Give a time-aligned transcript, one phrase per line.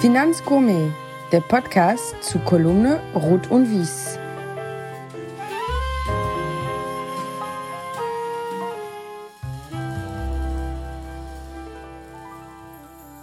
[0.00, 0.92] Finanzgourmet,
[1.32, 4.16] der Podcast zu Kolumne Rot und Wies.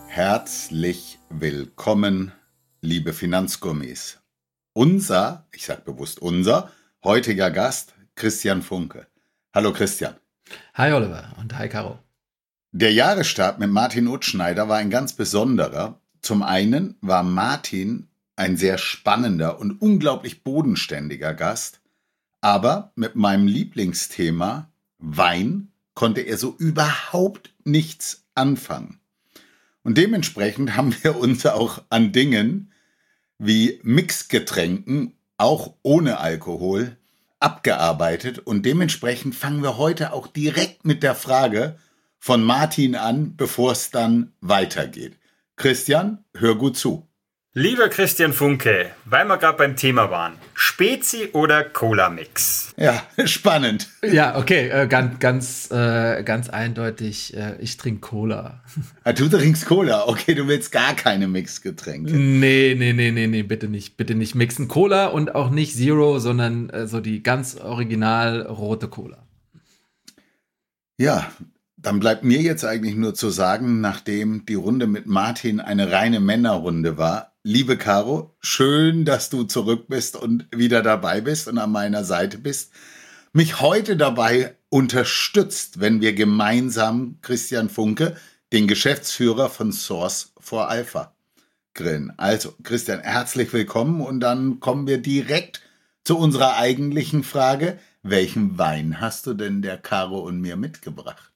[0.08, 2.34] Herzlich willkommen,
[2.82, 4.20] liebe Finanzgourmets.
[4.74, 6.72] Unser, ich sage bewusst unser,
[7.06, 9.08] heutiger Gast, Christian Funke.
[9.54, 10.16] Hallo Christian.
[10.74, 12.00] Hi Oliver und hi Caro.
[12.74, 16.02] Der Jahresstart mit Martin Utschneider war ein ganz besonderer.
[16.26, 21.82] Zum einen war Martin ein sehr spannender und unglaublich bodenständiger Gast,
[22.42, 29.00] aber mit meinem Lieblingsthema Wein konnte er so überhaupt nichts anfangen.
[29.84, 32.72] Und dementsprechend haben wir uns auch an Dingen
[33.38, 36.98] wie Mixgetränken, auch ohne Alkohol,
[37.40, 38.40] abgearbeitet.
[38.40, 41.78] Und dementsprechend fangen wir heute auch direkt mit der Frage
[42.18, 45.20] von Martin an, bevor es dann weitergeht.
[45.58, 47.08] Christian, hör gut zu.
[47.54, 52.74] Lieber Christian Funke, weil wir gerade beim Thema waren, Spezi oder Cola-Mix?
[52.76, 53.88] Ja, spannend.
[54.04, 58.62] Ja, okay, äh, ganz, ganz, äh, ganz eindeutig, äh, ich trinke Cola.
[59.06, 62.12] Ah, du trinkst Cola, okay, du willst gar keine Mixgetränke.
[62.12, 64.68] Nee, nee, nee, nee, nee, bitte nicht, bitte nicht mixen.
[64.68, 69.26] Cola und auch nicht Zero, sondern äh, so die ganz original rote Cola.
[70.98, 71.32] Ja,
[71.86, 76.20] dann bleibt mir jetzt eigentlich nur zu sagen, nachdem die Runde mit Martin eine reine
[76.20, 81.72] Männerrunde war, liebe Caro, schön, dass du zurück bist und wieder dabei bist und an
[81.72, 82.72] meiner Seite bist,
[83.34, 88.16] mich heute dabei unterstützt, wenn wir gemeinsam Christian Funke,
[88.52, 91.14] den Geschäftsführer von Source for Alpha,
[91.76, 92.12] grillen.
[92.18, 95.62] Also, Christian, herzlich willkommen und dann kommen wir direkt
[96.04, 97.78] zu unserer eigentlichen Frage.
[98.02, 101.35] Welchen Wein hast du denn der Caro und mir mitgebracht?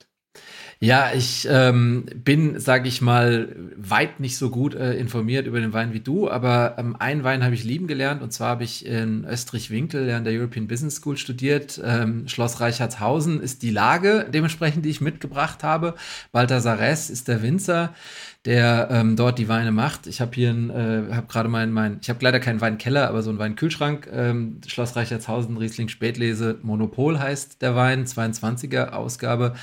[0.82, 5.74] Ja, ich ähm, bin, sage ich mal, weit nicht so gut äh, informiert über den
[5.74, 8.86] Wein wie du, aber ähm, einen Wein habe ich lieben gelernt und zwar habe ich
[8.86, 11.82] in Österreich-Winkel an der European Business School studiert.
[11.84, 15.96] Ähm, Schloss Reichertshausen ist die Lage dementsprechend, die ich mitgebracht habe.
[16.32, 17.94] Balthasar Ress ist der Winzer
[18.46, 20.08] der ähm, dort die Weine macht.
[20.08, 23.30] Ich habe hier, äh, habe gerade meinen, mein, ich habe leider keinen Weinkeller, aber so
[23.30, 24.10] einen Weinkühlschrank.
[24.12, 29.56] Ähm, Schloss Reichertshausen, Riesling Spätlese, Monopol heißt der Wein, 22er Ausgabe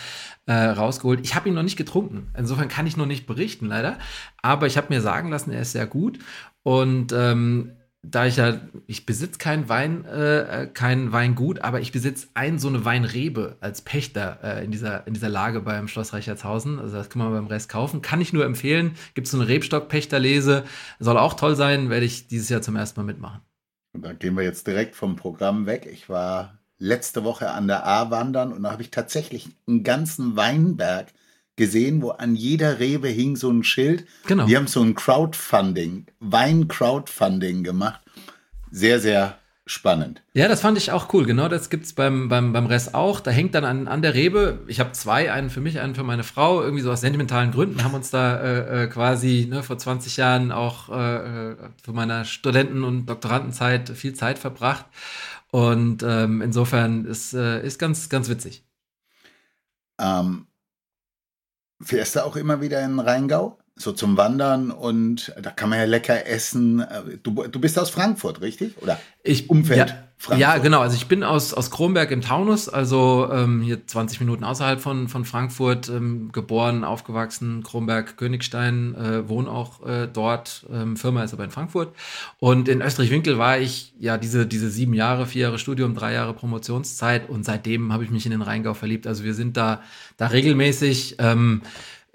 [0.45, 1.21] äh, rausgeholt.
[1.23, 2.29] Ich habe ihn noch nicht getrunken.
[2.37, 3.99] Insofern kann ich noch nicht berichten, leider.
[4.43, 6.19] Aber ich habe mir sagen lassen, er ist sehr gut.
[6.63, 7.73] Und ähm,
[8.11, 12.69] da ich ja, ich besitze kein Wein, äh, kein Weingut, aber ich besitze ein so
[12.69, 16.79] eine Weinrebe als Pächter äh, in, dieser, in dieser Lage beim Schloss Reichertshausen.
[16.79, 18.03] Also das kann man beim Rest kaufen.
[18.03, 18.97] Kann ich nur empfehlen.
[19.15, 20.65] Gibt es so eine Rebstock-Pächterlese.
[20.99, 23.41] Soll auch toll sein, werde ich dieses Jahr zum ersten Mal mitmachen.
[23.93, 25.89] Und da gehen wir jetzt direkt vom Programm weg.
[25.91, 30.37] Ich war letzte Woche an der A wandern und da habe ich tatsächlich einen ganzen
[30.37, 31.09] Weinberg
[31.57, 34.07] gesehen, wo an jeder Rebe hing so ein Schild.
[34.27, 34.47] Genau.
[34.47, 38.01] Die haben so ein Crowdfunding, Wein-Crowdfunding gemacht.
[38.71, 40.23] Sehr, sehr spannend.
[40.33, 41.27] Ja, das fand ich auch cool.
[41.27, 43.19] Genau, das gibt's beim, beim, beim Rest auch.
[43.19, 46.05] Da hängt dann an, an der Rebe, ich habe zwei, einen für mich, einen für
[46.05, 49.77] meine Frau, irgendwie so aus sentimentalen Gründen, haben uns da äh, äh quasi ne, vor
[49.77, 54.87] 20 Jahren auch äh, äh, für meiner Studenten- und Doktorandenzeit viel Zeit verbracht.
[55.51, 58.63] Und ähm, insofern ist, äh, ist ganz, ganz witzig.
[59.99, 60.46] Ähm,
[61.81, 63.59] fährst du auch immer wieder in Rheingau?
[63.79, 66.83] So zum Wandern und da kann man ja lecker essen.
[67.23, 68.75] Du, du bist aus Frankfurt, richtig?
[68.81, 69.91] Oder ich, Umfeld?
[69.91, 70.41] Ja, Frankfurt.
[70.41, 70.81] Ja, genau.
[70.81, 75.09] Also ich bin aus, aus Kronberg im Taunus, also ähm, hier 20 Minuten außerhalb von,
[75.09, 80.65] von Frankfurt, ähm, geboren, aufgewachsen, Kronberg, Königstein, äh, wohne auch äh, dort.
[80.73, 81.95] Ähm, Firma ist aber in Frankfurt.
[82.39, 86.33] Und in Österreich-Winkel war ich ja diese, diese sieben Jahre, vier Jahre Studium, drei Jahre
[86.33, 89.07] Promotionszeit und seitdem habe ich mich in den Rheingau verliebt.
[89.07, 89.83] Also wir sind da,
[90.17, 91.17] da regelmäßig.
[91.19, 91.61] Ähm,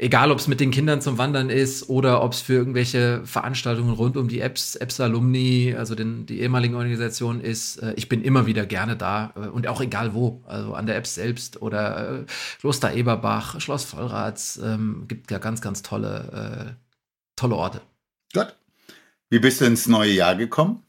[0.01, 3.94] egal ob es mit den Kindern zum Wandern ist oder ob es für irgendwelche Veranstaltungen
[3.94, 8.23] rund um die Apps, Apps Alumni, also den, die ehemaligen Organisation ist, äh, ich bin
[8.23, 12.22] immer wieder gerne da äh, und auch egal wo, also an der Apps selbst oder
[12.22, 12.25] äh,
[12.59, 16.83] Kloster Eberbach, Schloss Vollrats, ähm, gibt ja ganz, ganz tolle, äh,
[17.35, 17.81] tolle Orte.
[18.33, 18.56] Gut.
[19.30, 20.83] Wie bist du ins neue Jahr gekommen?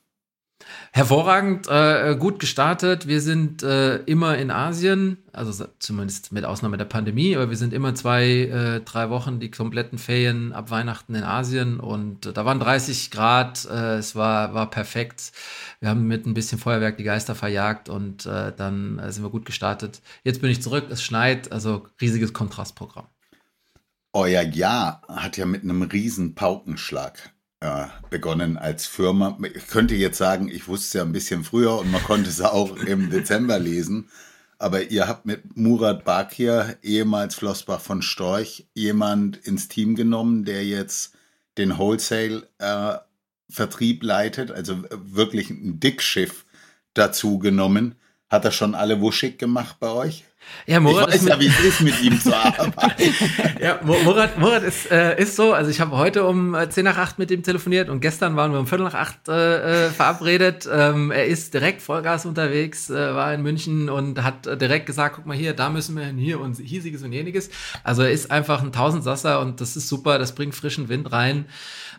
[0.93, 3.06] Hervorragend, äh, gut gestartet.
[3.06, 7.73] Wir sind äh, immer in Asien, also zumindest mit Ausnahme der Pandemie, aber wir sind
[7.73, 12.44] immer zwei, äh, drei Wochen die kompletten Ferien ab Weihnachten in Asien und äh, da
[12.44, 15.32] waren 30 Grad, äh, es war, war perfekt.
[15.81, 19.47] Wir haben mit ein bisschen Feuerwerk die Geister verjagt und äh, dann sind wir gut
[19.47, 20.03] gestartet.
[20.25, 23.06] Jetzt bin ich zurück, es schneit, also riesiges Kontrastprogramm.
[24.15, 27.31] Euer Jahr hat ja mit einem riesen Paukenschlag
[28.11, 29.38] begonnen als Firma.
[29.55, 32.41] Ich könnte jetzt sagen, ich wusste es ja ein bisschen früher und man konnte es
[32.41, 34.09] auch im Dezember lesen.
[34.59, 40.64] Aber ihr habt mit Murat Bakir, ehemals Flossbach von Storch, jemand ins Team genommen, der
[40.64, 41.17] jetzt
[41.59, 46.44] den Wholesale-Vertrieb äh, leitet, also wirklich ein Dickschiff
[46.94, 47.97] dazu genommen.
[48.29, 50.25] Hat er schon alle wuschig gemacht bei euch?
[50.67, 52.75] Ja, Murat ich weiß ja, wie es ist, mit ihm zu arbeiten.
[53.61, 55.53] ja, Murat, Murat ist, äh, ist so.
[55.53, 58.53] Also ich habe heute um äh, 10 nach 8 mit ihm telefoniert und gestern waren
[58.53, 60.69] wir um Viertel nach 8 äh, äh, verabredet.
[60.73, 65.17] Ähm, er ist direkt Vollgas unterwegs, äh, war in München und hat äh, direkt gesagt,
[65.17, 67.50] guck mal hier, da müssen wir hin, hier und hiesiges und jeniges.
[67.83, 71.47] Also er ist einfach ein Tausendsasser und das ist super, das bringt frischen Wind rein.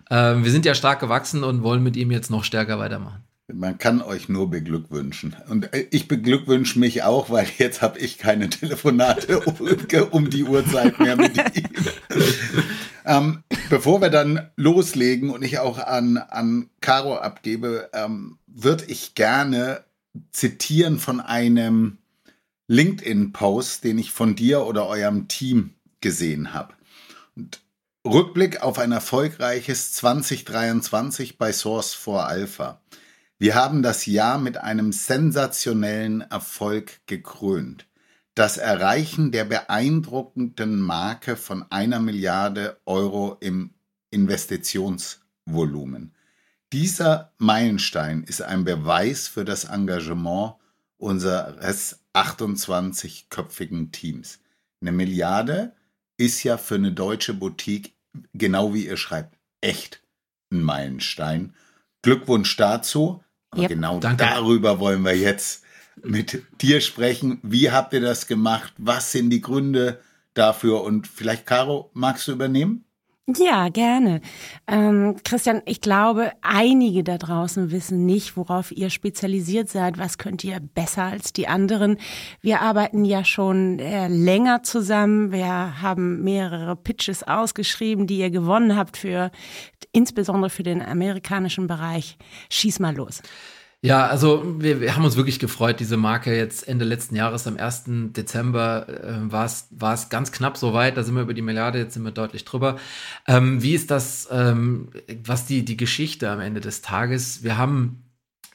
[0.10, 3.24] Ähm, wir sind ja stark gewachsen und wollen mit ihm jetzt noch stärker weitermachen.
[3.54, 5.36] Man kann euch nur beglückwünschen.
[5.48, 9.40] Und äh, ich beglückwünsche mich auch, weil jetzt habe ich keine Telefonate
[10.12, 11.70] um die Uhrzeit mehr mit ihm.
[13.06, 19.16] ähm, bevor wir dann loslegen und ich auch an, an Caro abgebe, ähm, würde ich
[19.16, 19.84] gerne
[20.32, 21.98] zitieren von einem
[22.68, 26.74] LinkedIn-Post, den ich von dir oder eurem Team gesehen habe.
[28.06, 32.82] Rückblick auf ein erfolgreiches 2023 bei Source 4 Alpha.
[33.40, 37.88] Wir haben das Jahr mit einem sensationellen Erfolg gekrönt.
[38.36, 43.74] Das Erreichen der beeindruckenden Marke von einer Milliarde Euro im
[44.12, 46.14] Investitionsvolumen.
[46.72, 50.56] Dieser Meilenstein ist ein Beweis für das Engagement
[50.98, 54.40] unseres 28-köpfigen Teams.
[54.82, 55.76] Eine Milliarde
[56.18, 57.94] ist ja für eine deutsche Boutique,
[58.34, 60.02] genau wie ihr schreibt, echt
[60.52, 61.54] ein Meilenstein.
[62.04, 63.24] Glückwunsch dazu.
[63.50, 63.70] Aber yep.
[63.70, 64.24] genau Danke.
[64.24, 65.64] darüber wollen wir jetzt
[66.04, 67.40] mit dir sprechen.
[67.42, 68.74] Wie habt ihr das gemacht?
[68.78, 70.00] Was sind die Gründe
[70.36, 70.84] dafür?
[70.84, 72.86] Und vielleicht, Caro, magst du übernehmen?
[73.28, 74.20] Ja, gerne.
[74.68, 79.98] Ähm, Christian, ich glaube, einige da draußen wissen nicht, worauf ihr spezialisiert seid.
[79.98, 81.98] Was könnt ihr besser als die anderen?
[82.42, 85.32] Wir arbeiten ja schon äh, länger zusammen.
[85.32, 89.32] Wir haben mehrere Pitches ausgeschrieben, die ihr gewonnen habt für,
[89.94, 92.18] insbesondere für den amerikanischen Bereich.
[92.50, 93.22] Schieß mal los.
[93.86, 97.58] Ja, also wir, wir haben uns wirklich gefreut, diese Marke jetzt Ende letzten Jahres, am
[97.58, 97.84] 1.
[98.14, 101.96] Dezember äh, war es ganz knapp so weit, da sind wir über die Milliarde, jetzt
[101.96, 102.78] sind wir deutlich drüber.
[103.28, 104.88] Ähm, wie ist das, ähm,
[105.26, 107.44] was die, die Geschichte am Ende des Tages?
[107.44, 108.06] Wir haben,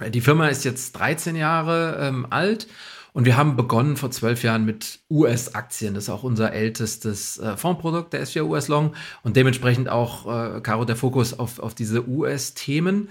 [0.01, 2.67] die Firma ist jetzt 13 Jahre ähm, alt
[3.13, 5.93] und wir haben begonnen vor zwölf Jahren mit US-Aktien.
[5.93, 10.61] Das ist auch unser ältestes äh, Fondsprodukt, der S4 US Long und dementsprechend auch, äh,
[10.63, 13.11] Caro, der Fokus auf, auf diese US-Themen.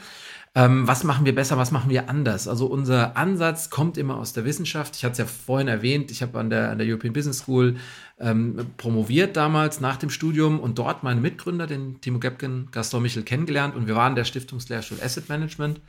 [0.57, 2.47] Ähm, was machen wir besser, was machen wir anders?
[2.47, 4.95] Also unser Ansatz kommt immer aus der Wissenschaft.
[4.95, 7.75] Ich hatte es ja vorhin erwähnt, ich habe an der, an der European Business School
[8.19, 13.21] ähm, promoviert damals nach dem Studium und dort meinen Mitgründer, den Timo Gebken, Gaston Michel,
[13.21, 15.79] kennengelernt und wir waren der Stiftungslehrstuhl Asset Management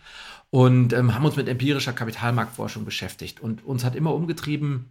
[0.50, 4.90] und ähm, haben uns mit empirischer Kapitalmarktforschung beschäftigt und uns hat immer umgetrieben,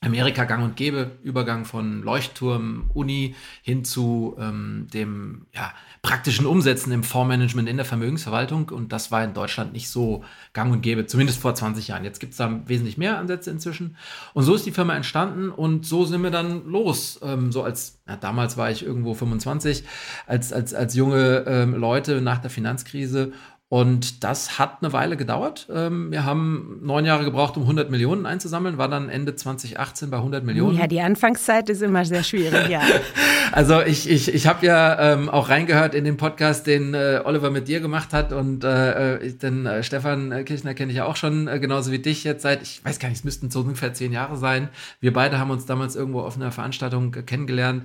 [0.00, 6.92] Amerika gang und gäbe, Übergang von Leuchtturm, Uni hin zu ähm, dem ja, praktischen Umsetzen
[6.92, 8.68] im Fondsmanagement in der Vermögensverwaltung.
[8.68, 12.04] Und das war in Deutschland nicht so gang und gäbe, zumindest vor 20 Jahren.
[12.04, 13.96] Jetzt gibt es da wesentlich mehr Ansätze inzwischen.
[14.34, 17.18] Und so ist die Firma entstanden und so sind wir dann los.
[17.22, 19.84] Ähm, so als, ja, damals war ich irgendwo 25,
[20.26, 23.32] als, als, als junge ähm, Leute nach der Finanzkrise
[23.70, 25.66] und das hat eine Weile gedauert.
[25.72, 30.18] Ähm, wir haben neun Jahre gebraucht, um 100 Millionen einzusammeln, war dann Ende 2018 bei
[30.18, 30.78] 100 Millionen.
[30.78, 32.82] Ja, die Anfangszeit ist immer sehr schwierig, ja.
[33.52, 37.50] also ich, ich, ich habe ja ähm, auch reingehört in den Podcast, den äh, Oliver
[37.50, 41.16] mit dir gemacht hat und äh, äh den äh, Stefan Kirchner kenne ich ja auch
[41.16, 43.94] schon, äh, genauso wie dich jetzt seit, ich weiß gar nicht, es müssten so ungefähr
[43.94, 44.68] zehn Jahre sein.
[45.00, 47.84] Wir beide haben uns damals irgendwo auf einer Veranstaltung kennengelernt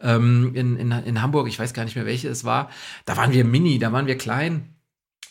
[0.00, 2.70] ähm, in, in, in Hamburg, ich weiß gar nicht mehr, welche es war.
[3.06, 4.75] Da waren wir mini, da waren wir klein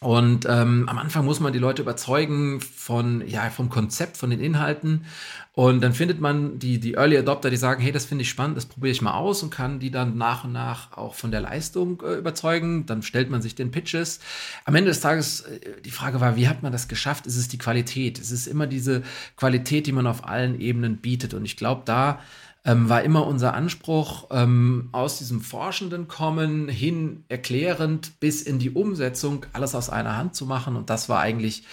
[0.01, 4.41] und ähm, am Anfang muss man die Leute überzeugen von, ja, vom Konzept, von den
[4.41, 5.05] Inhalten.
[5.53, 8.57] Und dann findet man die, die Early Adopter, die sagen, hey, das finde ich spannend,
[8.57, 11.39] das probiere ich mal aus und kann die dann nach und nach auch von der
[11.39, 12.85] Leistung äh, überzeugen.
[12.85, 14.19] Dann stellt man sich den Pitches.
[14.65, 17.25] Am Ende des Tages, äh, die Frage war, wie hat man das geschafft?
[17.25, 18.19] Ist es die Qualität?
[18.19, 19.01] Es ist immer diese
[19.37, 21.33] Qualität, die man auf allen Ebenen bietet.
[21.33, 22.19] Und ich glaube, da
[22.65, 28.71] ähm, war immer unser Anspruch, ähm, aus diesem Forschenden kommen, hin erklärend bis in die
[28.71, 30.75] Umsetzung, alles aus einer Hand zu machen.
[30.75, 31.63] Und das war eigentlich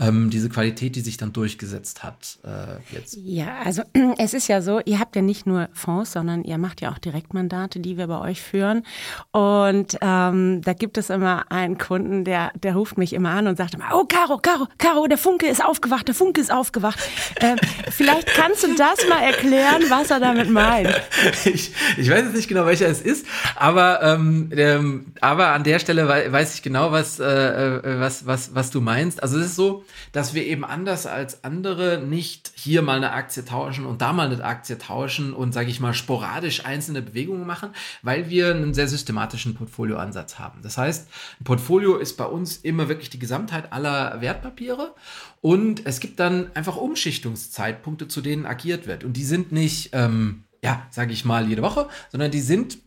[0.00, 3.16] ähm, diese Qualität, die sich dann durchgesetzt hat äh, jetzt.
[3.22, 3.82] Ja, also
[4.18, 6.98] es ist ja so, ihr habt ja nicht nur Fonds, sondern ihr macht ja auch
[6.98, 8.82] Direktmandate, die wir bei euch führen.
[9.30, 13.56] Und ähm, da gibt es immer einen Kunden, der, der ruft mich immer an und
[13.56, 16.98] sagt immer, oh Caro, Caro, Caro, der Funke ist aufgewacht, der Funke ist aufgewacht.
[17.36, 17.56] äh,
[17.90, 20.88] vielleicht kannst du das mal erklären, was er damit damit meint.
[21.44, 23.26] ich, ich weiß jetzt nicht genau, welcher es ist,
[23.56, 28.54] aber, ähm, ähm, aber an der Stelle weiß ich genau, was, äh, äh, was, was,
[28.54, 29.22] was du meinst.
[29.22, 33.44] Also es ist so, dass wir eben anders als andere nicht hier mal eine Aktie
[33.44, 37.70] tauschen und da mal eine Aktie tauschen und, sage ich mal, sporadisch einzelne Bewegungen machen,
[38.02, 40.62] weil wir einen sehr systematischen Portfolioansatz haben.
[40.62, 41.08] Das heißt,
[41.40, 44.94] ein Portfolio ist bei uns immer wirklich die Gesamtheit aller Wertpapiere
[45.40, 49.04] und es gibt dann einfach Umschichtungszeitpunkte, zu denen agiert wird.
[49.04, 52.78] Und die sind nicht, ähm, ja, sage ich mal, jede Woche, sondern die sind,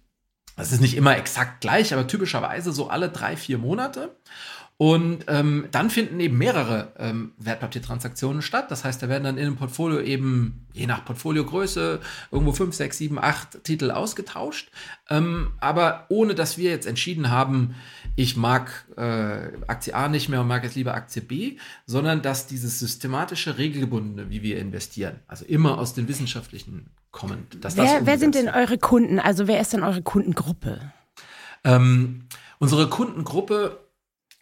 [0.56, 4.16] das ist nicht immer exakt gleich, aber typischerweise so alle drei, vier Monate.
[4.84, 8.70] Und ähm, dann finden eben mehrere ähm, Wertpapiertransaktionen statt.
[8.70, 12.98] Das heißt, da werden dann in einem Portfolio eben, je nach Portfoliogröße, irgendwo fünf, sechs,
[12.98, 14.72] sieben, acht Titel ausgetauscht.
[15.10, 17.76] Ähm, aber ohne dass wir jetzt entschieden haben,
[18.18, 22.48] ich mag äh, Aktie A nicht mehr und mag jetzt lieber Aktie B, sondern dass
[22.48, 27.48] dieses systematische, regelgebundene, wie wir investieren, also immer aus den wissenschaftlichen kommen.
[27.62, 29.20] Dass wer, wer sind denn eure Kunden?
[29.20, 30.92] Also wer ist denn eure Kundengruppe?
[31.64, 32.26] Ähm,
[32.60, 33.83] unsere Kundengruppe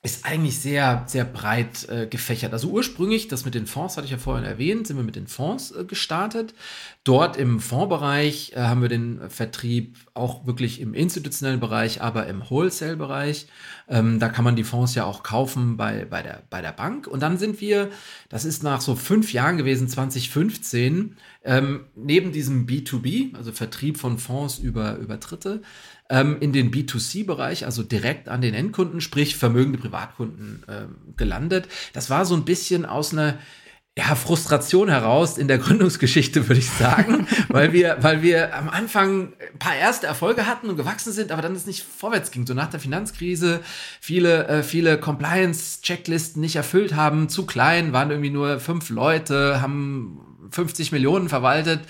[0.03, 2.53] ist eigentlich sehr, sehr breit äh, gefächert.
[2.53, 5.27] Also ursprünglich, das mit den Fonds hatte ich ja vorhin erwähnt, sind wir mit den
[5.27, 6.55] Fonds äh, gestartet.
[7.03, 12.41] Dort im Fondsbereich äh, haben wir den Vertrieb auch wirklich im institutionellen Bereich, aber im
[12.49, 13.45] Wholesale-Bereich.
[13.87, 17.05] Ähm, da kann man die Fonds ja auch kaufen bei, bei, der, bei der Bank.
[17.05, 17.91] Und dann sind wir,
[18.27, 24.17] das ist nach so fünf Jahren gewesen, 2015, ähm, neben diesem B2B, also Vertrieb von
[24.17, 25.61] Fonds über, über Dritte,
[26.11, 31.67] ähm, in den B2C-Bereich, also direkt an den Endkunden, sprich vermögende Privatkunden ähm, gelandet.
[31.93, 33.39] Das war so ein bisschen aus einer
[33.97, 39.33] ja, Frustration heraus in der Gründungsgeschichte, würde ich sagen, weil wir, weil wir am Anfang
[39.53, 42.45] ein paar erste Erfolge hatten und gewachsen sind, aber dann es nicht vorwärts ging.
[42.45, 43.61] So nach der Finanzkrise
[43.99, 50.30] viele, äh, viele Compliance-Checklisten nicht erfüllt haben, zu klein, waren irgendwie nur fünf Leute, haben
[50.51, 51.81] 50 Millionen verwaltet.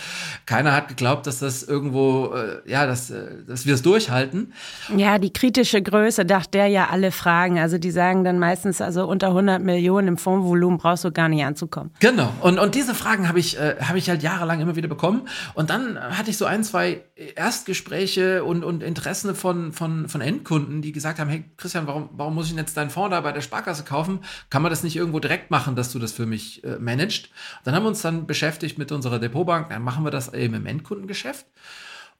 [0.45, 4.53] Keiner hat geglaubt, dass das irgendwo, äh, ja, dass, äh, dass wir es durchhalten.
[4.95, 7.59] Ja, die kritische Größe, dachte der ja alle fragen.
[7.59, 11.43] Also die sagen dann meistens, also unter 100 Millionen im Fondsvolumen brauchst du gar nicht
[11.43, 11.91] anzukommen.
[11.99, 12.33] Genau.
[12.41, 15.27] Und, und diese Fragen habe ich, äh, habe ich halt jahrelang immer wieder bekommen.
[15.53, 17.03] Und dann hatte ich so ein, zwei
[17.35, 22.35] Erstgespräche und, und Interessen von, von, von Endkunden, die gesagt haben, hey Christian, warum, warum
[22.35, 24.19] muss ich denn jetzt deinen Fonds da bei der Sparkasse kaufen?
[24.49, 27.29] Kann man das nicht irgendwo direkt machen, dass du das für mich äh, managst?
[27.63, 30.55] Dann haben wir uns dann beschäftigt, beschäftigt mit unserer Depotbank, dann machen wir das eben
[30.55, 31.45] im Endkundengeschäft.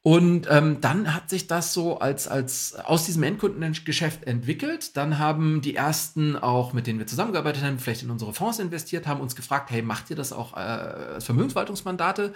[0.04, 4.98] Und ähm, dann hat sich das so als, als aus diesem Endkundengeschäft entwickelt.
[4.98, 9.06] Dann haben die ersten auch, mit denen wir zusammengearbeitet haben, vielleicht in unsere Fonds investiert,
[9.06, 12.34] haben uns gefragt, hey, macht ihr das auch äh, als Vermögensverwaltungsmandate?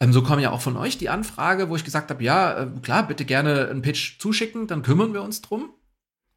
[0.00, 2.66] Ähm, so kam ja auch von euch die Anfrage, wo ich gesagt habe, ja, äh,
[2.82, 5.70] klar, bitte gerne einen Pitch zuschicken, dann kümmern wir uns drum.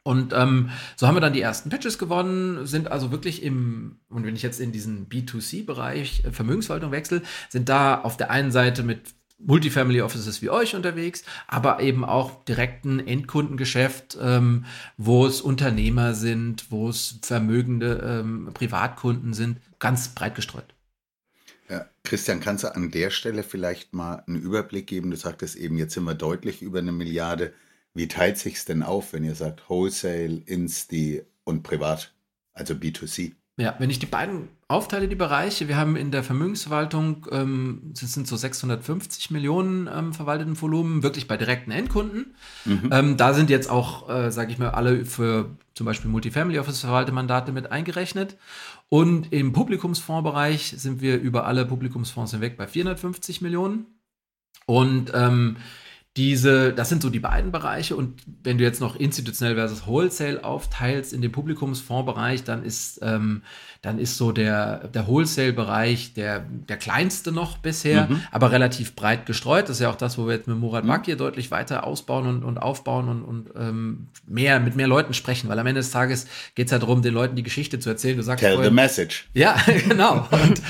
[0.04, 4.26] Und ähm, so haben wir dann die ersten Pitches gewonnen, sind also wirklich im, und
[4.26, 8.82] wenn ich jetzt in diesen B2C-Bereich äh, Vermögensverwaltung wechsle, sind da auf der einen Seite
[8.82, 9.14] mit
[9.46, 14.66] Multifamily Offices wie euch unterwegs, aber eben auch direkten Endkundengeschäft, ähm,
[14.98, 20.74] wo es Unternehmer sind, wo es vermögende ähm, Privatkunden sind, ganz breit gestreut.
[21.70, 25.12] Ja, Christian, kannst du an der Stelle vielleicht mal einen Überblick geben?
[25.12, 27.54] Du sagtest eben, jetzt sind wir deutlich über eine Milliarde.
[27.94, 32.14] Wie teilt sich es denn auf, wenn ihr sagt Wholesale, Insti und Privat,
[32.54, 33.34] also B2C?
[33.58, 38.14] Ja, wenn ich die beiden aufteile, die Bereiche, wir haben in der Vermögensverwaltung, ähm, das
[38.14, 42.34] sind so 650 Millionen ähm, verwalteten Volumen, wirklich bei direkten Endkunden.
[42.64, 42.90] Mhm.
[42.92, 46.80] Ähm, da sind jetzt auch, äh, sage ich mal, alle für zum Beispiel Multifamily Office
[46.80, 48.38] verwaltete Mandate mit eingerechnet.
[48.88, 53.86] Und im Publikumsfondsbereich sind wir über alle Publikumsfonds hinweg bei 450 Millionen.
[54.66, 55.58] Und ähm,
[56.18, 57.96] diese, das sind so die beiden Bereiche.
[57.96, 63.44] Und wenn du jetzt noch institutionell versus Wholesale aufteilst in dem Publikumsfondsbereich, dann ist, ähm,
[63.82, 68.22] dann ist so der, der Wholesale-Bereich der, der kleinste noch bisher, mhm.
[68.30, 69.70] aber relativ breit gestreut.
[69.70, 71.02] Das ist ja auch das, wo wir jetzt mit Murat mhm.
[71.06, 75.48] hier deutlich weiter ausbauen und, und aufbauen und, und ähm, mehr, mit mehr Leuten sprechen,
[75.48, 78.18] weil am Ende des Tages geht es ja darum, den Leuten die Geschichte zu erzählen.
[78.18, 79.30] Du sagst Tell vorhin, the message.
[79.34, 79.56] Ja,
[79.88, 80.28] genau.
[80.30, 80.62] Und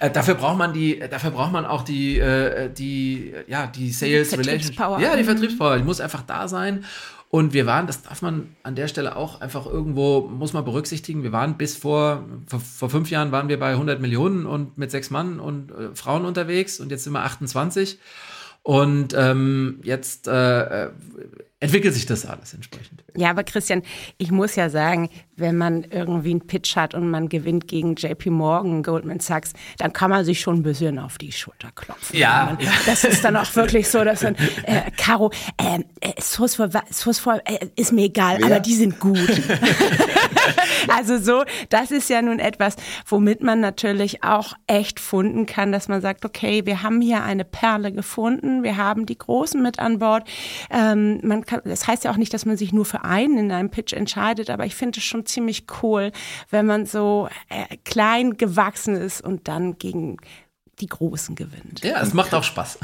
[0.00, 4.36] äh, dafür braucht man die, dafür braucht man auch die, äh, die, ja, die Sales
[4.36, 4.89] Relationship.
[4.90, 5.00] Vertriebspower.
[5.00, 6.84] Ja, die Vertriebspower, die muss einfach da sein.
[7.30, 11.22] Und wir waren, das darf man an der Stelle auch einfach irgendwo, muss man berücksichtigen,
[11.22, 14.90] wir waren bis vor, vor, vor fünf Jahren waren wir bei 100 Millionen und mit
[14.90, 18.00] sechs Mann und äh, Frauen unterwegs und jetzt sind wir 28.
[18.62, 20.90] Und ähm, jetzt äh,
[21.60, 23.04] entwickelt sich das alles entsprechend.
[23.16, 23.82] Ja, aber Christian,
[24.16, 28.30] ich muss ja sagen, wenn man irgendwie einen Pitch hat und man gewinnt gegen JP
[28.30, 32.16] Morgan, Goldman Sachs, dann kann man sich schon ein bisschen auf die Schulter klopfen.
[32.16, 32.56] Ja.
[32.58, 36.70] Man, das ist dann auch wirklich so, dass man, äh, Caro, äh, äh, Source for,
[36.90, 38.46] Source for äh, ist mir egal, Wer?
[38.46, 39.18] aber die sind gut.
[40.88, 42.76] also so, das ist ja nun etwas,
[43.06, 47.44] womit man natürlich auch echt funden kann, dass man sagt, okay, wir haben hier eine
[47.44, 50.28] Perle gefunden, wir haben die Großen mit an Bord.
[50.70, 53.52] Ähm, man kann, das heißt ja auch nicht, dass man sich nur für einen in
[53.52, 56.12] einem Pitch entscheidet, aber ich finde es schon ziemlich cool,
[56.48, 60.16] wenn man so äh, klein gewachsen ist und dann gegen
[60.78, 61.84] die Großen gewinnt.
[61.84, 62.78] Ja, es macht auch Spaß.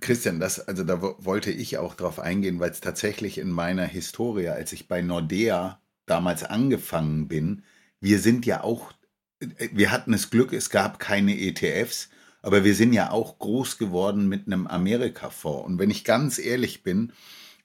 [0.00, 4.48] Christian, das, also da wollte ich auch drauf eingehen, weil es tatsächlich in meiner Historie,
[4.48, 7.64] als ich bei Nordea damals angefangen bin,
[8.00, 8.92] wir sind ja auch,
[9.40, 12.08] wir hatten das Glück, es gab keine ETFs,
[12.40, 15.66] aber wir sind ja auch groß geworden mit einem Amerika-Fonds.
[15.66, 17.12] Und wenn ich ganz ehrlich bin,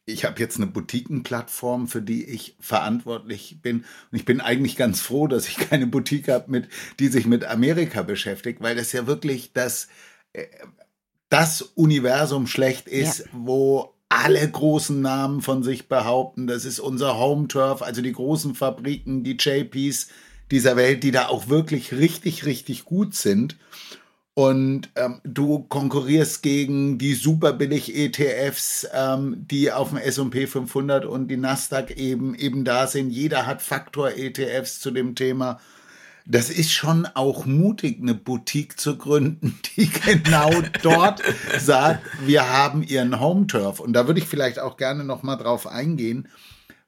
[0.06, 3.86] ich habe jetzt eine Boutiquenplattform, für die ich verantwortlich bin.
[4.12, 6.64] Und ich bin eigentlich ganz froh, dass ich keine Boutique habe,
[7.00, 9.88] die sich mit Amerika beschäftigt, weil das ja wirklich das,
[10.34, 10.46] äh,
[11.30, 13.26] das Universum schlecht ist, ja.
[13.34, 16.46] wo alle großen Namen von sich behaupten.
[16.46, 20.10] Das ist unser Home Turf, also die großen Fabriken, die JPs
[20.52, 23.58] dieser Welt, die da auch wirklich richtig, richtig gut sind.
[24.36, 31.06] Und ähm, du konkurrierst gegen die super billig ETFs, ähm, die auf dem S&P 500
[31.06, 33.12] und die Nasdaq eben eben da sind.
[33.12, 35.62] Jeder hat Faktor ETFs zu dem Thema.
[36.26, 40.52] Das ist schon auch mutig, eine Boutique zu gründen, die genau
[40.82, 41.22] dort
[41.58, 43.80] sagt, wir haben ihren Home Turf.
[43.80, 46.28] Und da würde ich vielleicht auch gerne noch mal drauf eingehen.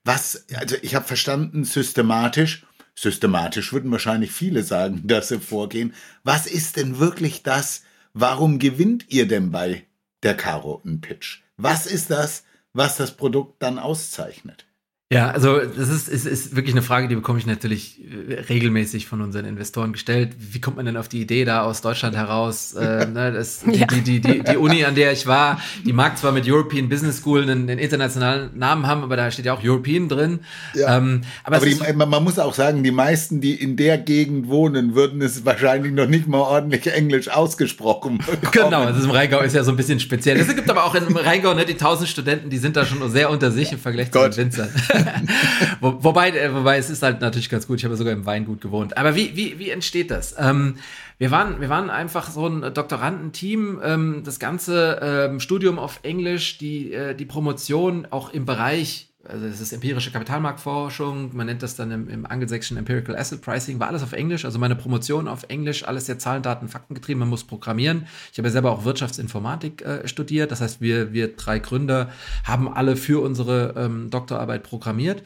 [0.03, 2.66] Was, also ich habe verstanden, systematisch
[2.97, 5.93] systematisch würden wahrscheinlich viele sagen, dass sie vorgehen.
[6.23, 7.83] Was ist denn wirklich das?
[8.13, 9.85] Warum gewinnt ihr denn bei
[10.23, 11.41] der Karo einen Pitch?
[11.57, 14.66] Was ist das, was das Produkt dann auszeichnet?
[15.09, 19.07] Ja, also das ist, ist, ist wirklich eine Frage, die bekomme ich natürlich äh, regelmäßig
[19.07, 20.35] von unseren Investoren gestellt.
[20.37, 22.75] Wie kommt man denn auf die Idee da aus Deutschland heraus?
[22.87, 23.87] Äh, ne, das, die, ja.
[23.87, 27.17] die, die, die, die Uni, an der ich war, die mag zwar mit European Business
[27.17, 30.39] School einen, einen internationalen Namen haben, aber da steht ja auch European drin.
[30.75, 30.97] Ja.
[30.97, 34.95] Ähm, aber, aber die, man muss auch sagen, die meisten, die in der Gegend wohnen,
[34.95, 38.51] würden es wahrscheinlich noch nicht mal ordentlich Englisch ausgesprochen bekommen.
[38.51, 40.37] Genau, das im Rheingau ist ja so ein bisschen speziell.
[40.37, 43.29] Es gibt aber auch im Rheingau ne, die tausend Studenten, die sind da schon sehr
[43.31, 44.69] unter sich im Vergleich zu den Winzern.
[45.81, 47.79] Wo, wobei, äh, wobei es ist halt natürlich ganz gut.
[47.79, 48.97] Ich habe sogar im Weingut gewohnt.
[48.97, 50.35] Aber wie, wie, wie entsteht das?
[50.37, 50.75] Ähm,
[51.17, 53.81] wir waren, wir waren einfach so ein Doktorandenteam.
[53.83, 59.47] Ähm, das ganze ähm, Studium auf Englisch, die, äh, die Promotion auch im Bereich also
[59.47, 63.87] das ist empirische Kapitalmarktforschung, man nennt das dann im, im angelsächsischen Empirical Asset Pricing, war
[63.87, 67.29] alles auf Englisch, also meine Promotion auf Englisch, alles sehr Zahlen, Daten, Fakten getrieben, man
[67.29, 68.07] muss programmieren.
[68.31, 72.09] Ich habe ja selber auch Wirtschaftsinformatik äh, studiert, das heißt, wir, wir drei Gründer
[72.43, 75.23] haben alle für unsere ähm, Doktorarbeit programmiert.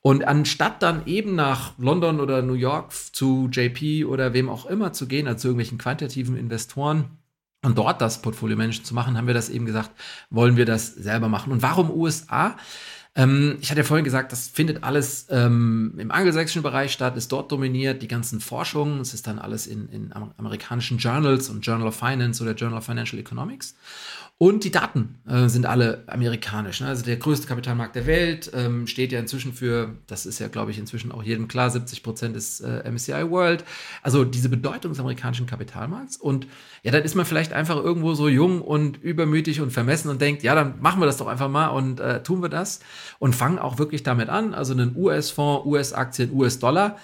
[0.00, 4.92] Und anstatt dann eben nach London oder New York zu JP oder wem auch immer
[4.92, 7.06] zu gehen, also zu irgendwelchen quantitativen Investoren,
[7.64, 9.90] und dort das Portfolio Managen zu machen, haben wir das eben gesagt,
[10.28, 11.50] wollen wir das selber machen.
[11.50, 12.56] Und warum USA?
[13.16, 17.30] Ähm, ich hatte ja vorhin gesagt, das findet alles ähm, im angelsächsischen Bereich statt, ist
[17.30, 21.86] dort dominiert, die ganzen Forschungen, es ist dann alles in, in amerikanischen Journals und Journal
[21.86, 23.76] of Finance oder Journal of Financial Economics.
[24.36, 26.80] Und die Daten äh, sind alle amerikanisch.
[26.80, 26.88] Ne?
[26.88, 30.72] Also der größte Kapitalmarkt der Welt ähm, steht ja inzwischen für, das ist ja, glaube
[30.72, 33.64] ich, inzwischen auch jedem klar, 70 Prozent ist äh, MSCI World.
[34.02, 36.16] Also diese Bedeutung des amerikanischen Kapitalmarkts.
[36.16, 36.48] Und
[36.82, 40.42] ja, dann ist man vielleicht einfach irgendwo so jung und übermütig und vermessen und denkt,
[40.42, 42.80] ja, dann machen wir das doch einfach mal und äh, tun wir das
[43.18, 44.54] und fangen auch wirklich damit an.
[44.54, 46.96] Also einen US-Fonds, US-Aktien, US-Dollar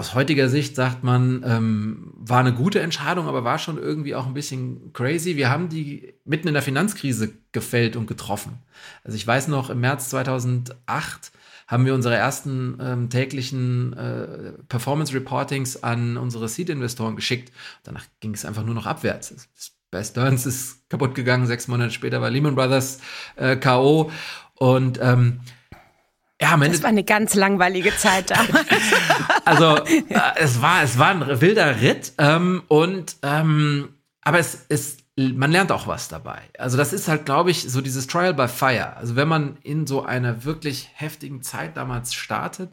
[0.00, 4.26] aus heutiger Sicht sagt man, ähm, war eine gute Entscheidung, aber war schon irgendwie auch
[4.26, 5.36] ein bisschen crazy.
[5.36, 8.62] Wir haben die mitten in der Finanzkrise gefällt und getroffen.
[9.04, 11.32] Also ich weiß noch, im März 2008
[11.68, 17.52] haben wir unsere ersten ähm, täglichen äh, Performance Reportings an unsere Seed-Investoren geschickt.
[17.82, 19.50] Danach ging es einfach nur noch abwärts.
[19.90, 23.00] Bei Stearns ist kaputt gegangen, sechs Monate später war Lehman Brothers
[23.36, 24.10] äh, K.O.
[24.60, 25.40] Und ähm,
[26.38, 28.66] ja, am Ende, das war eine ganz langweilige Zeit damals.
[29.46, 35.00] also äh, es war es war ein wilder Ritt ähm, und ähm, aber es ist
[35.16, 36.40] man lernt auch was dabei.
[36.58, 38.96] Also das ist halt, glaube ich, so dieses Trial by Fire.
[38.96, 42.70] Also wenn man in so einer wirklich heftigen Zeit damals startet,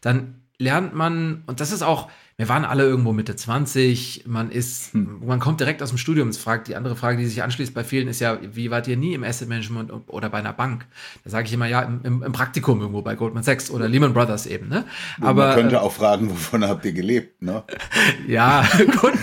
[0.00, 4.92] dann lernt man, und das ist auch, wir waren alle irgendwo Mitte 20, man ist,
[4.92, 5.26] hm.
[5.26, 6.28] man kommt direkt aus dem Studium.
[6.28, 8.96] Es fragt, die andere Frage, die sich anschließt bei vielen, ist ja, wie wart ihr
[8.96, 10.86] nie im Asset Management oder bei einer Bank?
[11.24, 14.46] Da sage ich immer, ja, im, im, Praktikum irgendwo bei Goldman Sachs oder Lehman Brothers
[14.46, 14.84] eben, ne?
[15.20, 15.48] Aber.
[15.48, 17.64] Man könnte äh, auch fragen, wovon habt ihr gelebt, ne?
[18.28, 18.64] ja,
[19.00, 19.14] gut.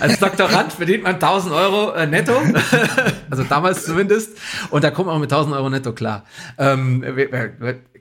[0.00, 2.32] Als Doktorand verdient man 1000 Euro äh, netto.
[3.30, 4.38] also damals zumindest.
[4.70, 6.24] Und da kommt man auch mit 1000 Euro netto klar.
[6.56, 7.04] Ähm,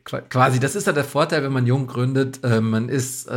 [0.03, 2.43] quasi, das ist ja der Vorteil, wenn man jung gründet.
[2.43, 3.31] Äh, man ist äh,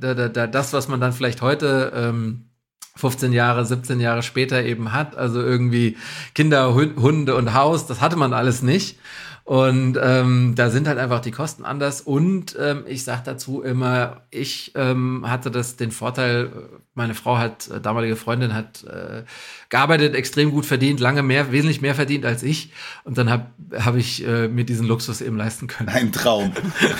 [0.00, 2.50] da, da, da, das, was man dann vielleicht heute ähm,
[2.96, 5.16] 15 Jahre, 17 Jahre später eben hat.
[5.16, 5.96] Also irgendwie
[6.34, 8.98] Kinder, Hunde und Haus, das hatte man alles nicht.
[9.44, 12.00] Und ähm, da sind halt einfach die Kosten anders.
[12.00, 16.50] Und ähm, ich sage dazu immer, ich ähm, hatte das den Vorteil,
[16.94, 19.24] meine Frau hat, äh, damalige Freundin hat äh,
[19.68, 22.72] gearbeitet, extrem gut verdient, lange mehr, wesentlich mehr verdient als ich.
[23.04, 25.90] Und dann habe hab ich äh, mir diesen Luxus eben leisten können.
[25.90, 26.50] Ein Traum.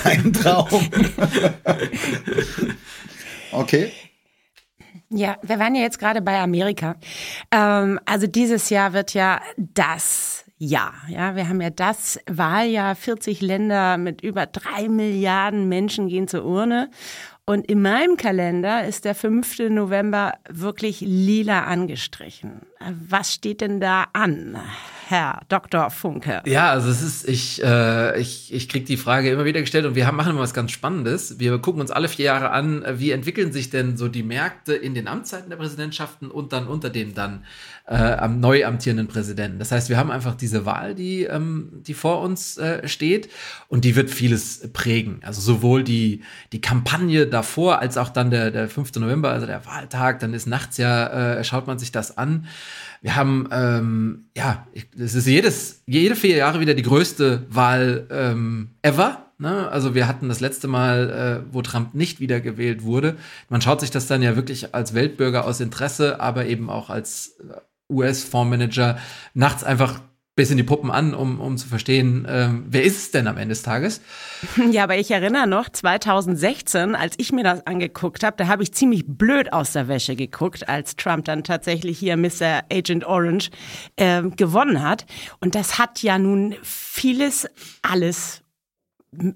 [0.04, 0.90] Ein Traum.
[3.52, 3.90] okay.
[5.09, 6.96] Ja, wir waren ja jetzt gerade bei Amerika.
[7.50, 10.94] Ähm, also dieses Jahr wird ja das Jahr.
[11.09, 16.44] Ja, wir haben ja das Wahljahr, 40 Länder mit über drei Milliarden Menschen gehen zur
[16.44, 16.90] Urne.
[17.46, 19.68] Und in meinem Kalender ist der 5.
[19.68, 22.62] November wirklich lila angestrichen.
[22.81, 24.59] Was steht denn da an?
[25.07, 25.90] Herr Dr.
[25.90, 26.43] Funke?
[26.47, 29.95] Ja, also es ist, ich, äh, ich, ich kriege die Frage immer wieder gestellt und
[29.95, 31.38] wir haben, machen immer was ganz Spannendes.
[31.38, 34.95] Wir gucken uns alle vier Jahre an, wie entwickeln sich denn so die Märkte in
[34.95, 37.45] den Amtszeiten der Präsidentschaften und dann unter dem dann
[37.87, 39.59] äh, am neu amtierenden Präsidenten.
[39.59, 43.29] Das heißt, wir haben einfach diese Wahl, die, ähm, die vor uns äh, steht
[43.69, 45.21] und die wird vieles prägen.
[45.23, 48.95] Also sowohl die, die Kampagne davor als auch dann der, der 5.
[48.97, 52.47] November, also der Wahltag, dann ist nachts ja, äh, schaut man sich das an.
[53.05, 54.67] Wir haben, ähm, ja,
[54.99, 59.27] es ist jedes, jede vier Jahre wieder die größte Wahl ähm, ever.
[59.37, 59.69] Ne?
[59.69, 63.17] Also wir hatten das letzte Mal, äh, wo Trump nicht wiedergewählt wurde.
[63.51, 67.37] Man schaut sich das dann ja wirklich als Weltbürger aus Interesse, aber eben auch als
[67.93, 68.97] US-Fondsmanager
[69.35, 70.01] nachts einfach
[70.37, 73.51] bisschen die Puppen an, um, um zu verstehen, ähm, wer ist es denn am Ende
[73.51, 74.01] des Tages?
[74.70, 78.73] Ja, aber ich erinnere noch, 2016, als ich mir das angeguckt habe, da habe ich
[78.73, 82.64] ziemlich blöd aus der Wäsche geguckt, als Trump dann tatsächlich hier Mr.
[82.73, 83.51] Agent Orange
[83.97, 85.07] äh, gewonnen hat.
[85.40, 87.47] Und das hat ja nun vieles,
[87.83, 88.43] alles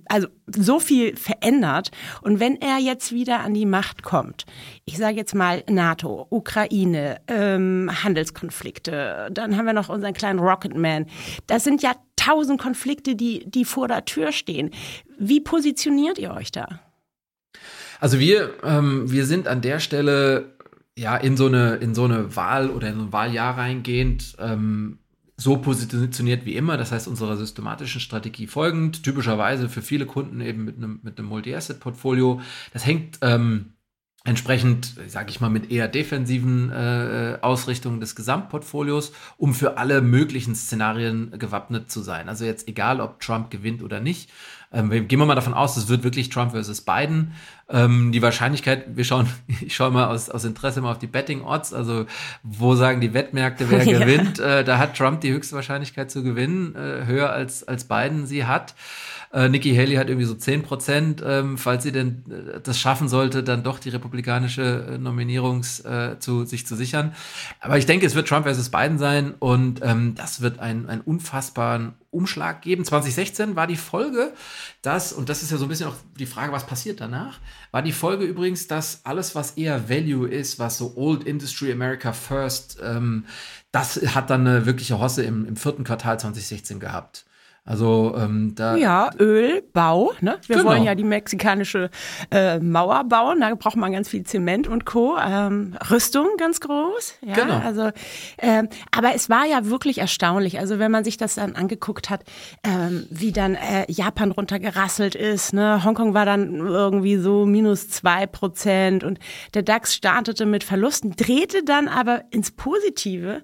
[0.06, 1.90] also so viel verändert.
[2.22, 4.44] Und wenn er jetzt wieder an die Macht kommt,
[4.84, 11.06] ich sage jetzt mal NATO, Ukraine, ähm, Handelskonflikte, dann haben wir noch unseren kleinen Rocketman.
[11.46, 14.70] Das sind ja tausend Konflikte, die, die vor der Tür stehen.
[15.18, 16.80] Wie positioniert ihr euch da?
[18.00, 20.56] Also wir, ähm, wir sind an der Stelle
[20.96, 24.98] ja in so eine, in so eine Wahl oder in so ein Wahljahr reingehend ähm,
[25.40, 30.64] so positioniert wie immer, das heißt unserer systematischen Strategie folgend, typischerweise für viele Kunden eben
[30.64, 32.40] mit einem, mit einem Multi-Asset-Portfolio.
[32.72, 33.74] Das hängt ähm,
[34.24, 40.56] entsprechend, sage ich mal, mit eher defensiven äh, Ausrichtungen des Gesamtportfolios, um für alle möglichen
[40.56, 42.28] Szenarien gewappnet zu sein.
[42.28, 44.30] Also jetzt egal, ob Trump gewinnt oder nicht,
[44.70, 47.32] ähm, gehen wir mal davon aus, es wird wirklich Trump versus Biden.
[47.70, 49.28] Ähm, die Wahrscheinlichkeit, wir schauen,
[49.60, 52.06] ich schaue mal aus, aus Interesse mal auf die Betting Odds, also
[52.42, 53.98] wo sagen die Wettmärkte, wer ja.
[53.98, 54.38] gewinnt.
[54.38, 58.44] Äh, da hat Trump die höchste Wahrscheinlichkeit zu gewinnen, äh, höher als, als Biden sie
[58.44, 58.74] hat.
[59.32, 63.08] Äh, Nikki Haley hat irgendwie so 10 Prozent, ähm, falls sie denn äh, das schaffen
[63.08, 67.14] sollte, dann doch die republikanische äh, Nominierungs äh, zu sich zu sichern.
[67.60, 71.02] Aber ich denke, es wird Trump versus Biden sein und ähm, das wird einen, einen
[71.02, 72.84] unfassbaren Umschlag geben.
[72.84, 74.32] 2016 war die Folge,
[74.80, 77.38] dass, und das ist ja so ein bisschen auch die Frage, was passiert danach,
[77.70, 82.12] war die Folge übrigens, dass alles, was eher Value ist, was so Old Industry America
[82.14, 83.26] First, ähm,
[83.72, 87.26] das hat dann eine wirkliche Hosse im, im vierten Quartal 2016 gehabt.
[87.68, 88.76] Also ähm, da.
[88.76, 90.12] Ja, Öl, Bau.
[90.22, 90.38] Ne?
[90.46, 90.70] Wir genau.
[90.70, 91.90] wollen ja die mexikanische
[92.30, 93.40] äh, Mauer bauen.
[93.40, 95.18] Da braucht man ganz viel Zement und Co.
[95.18, 97.16] Ähm, Rüstung ganz groß.
[97.20, 97.58] Ja, genau.
[97.58, 97.90] Also,
[98.38, 100.58] ähm, aber es war ja wirklich erstaunlich.
[100.58, 102.24] Also wenn man sich das dann angeguckt hat,
[102.64, 105.52] ähm, wie dann äh, Japan runtergerasselt ist.
[105.52, 105.84] Ne?
[105.84, 109.18] Hongkong war dann irgendwie so minus zwei Prozent und
[109.52, 113.42] der DAX startete mit Verlusten, drehte dann aber ins Positive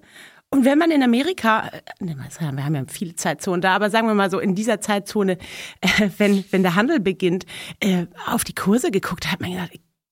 [0.55, 4.13] und wenn man in Amerika, äh, wir haben ja viele Zeitzonen da, aber sagen wir
[4.13, 5.37] mal so, in dieser Zeitzone,
[5.81, 7.45] äh, wenn, wenn der Handel beginnt,
[7.81, 9.71] äh, auf die Kurse geguckt, hat man gedacht,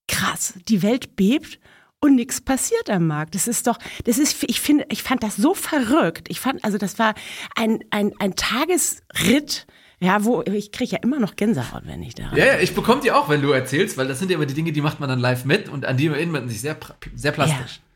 [0.09, 1.61] krass, die Welt bebt
[2.01, 3.35] und nichts passiert am Markt.
[3.35, 6.27] Das ist doch, das ist, ich finde, ich fand das so verrückt.
[6.27, 7.13] Ich fand, also das war
[7.55, 9.65] ein, ein, ein Tagesritt,
[10.01, 12.33] ja, wo ich kriege ja immer noch Gänsehaut, wenn ich da.
[12.35, 14.55] Ja, ja, ich bekomme die auch, wenn du erzählst, weil das sind ja immer die
[14.55, 16.75] Dinge, die macht man dann live mit und an die erinnert man sich sehr,
[17.15, 17.77] sehr plastisch.
[17.77, 17.92] Ja.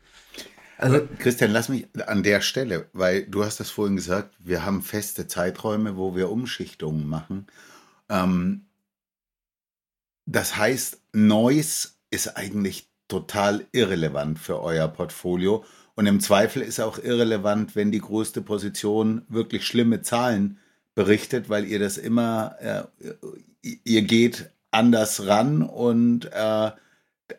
[0.78, 4.82] Also Christian, lass mich an der Stelle, weil du hast das vorhin gesagt, wir haben
[4.82, 7.48] feste Zeiträume, wo wir Umschichtungen machen.
[8.08, 8.66] Ähm,
[10.24, 15.64] das heißt, Noise ist eigentlich total irrelevant für euer Portfolio.
[15.96, 20.58] Und im Zweifel ist auch irrelevant, wenn die größte Position wirklich schlimme Zahlen
[20.94, 22.84] berichtet, weil ihr das immer, äh,
[23.82, 26.70] ihr geht anders ran und äh,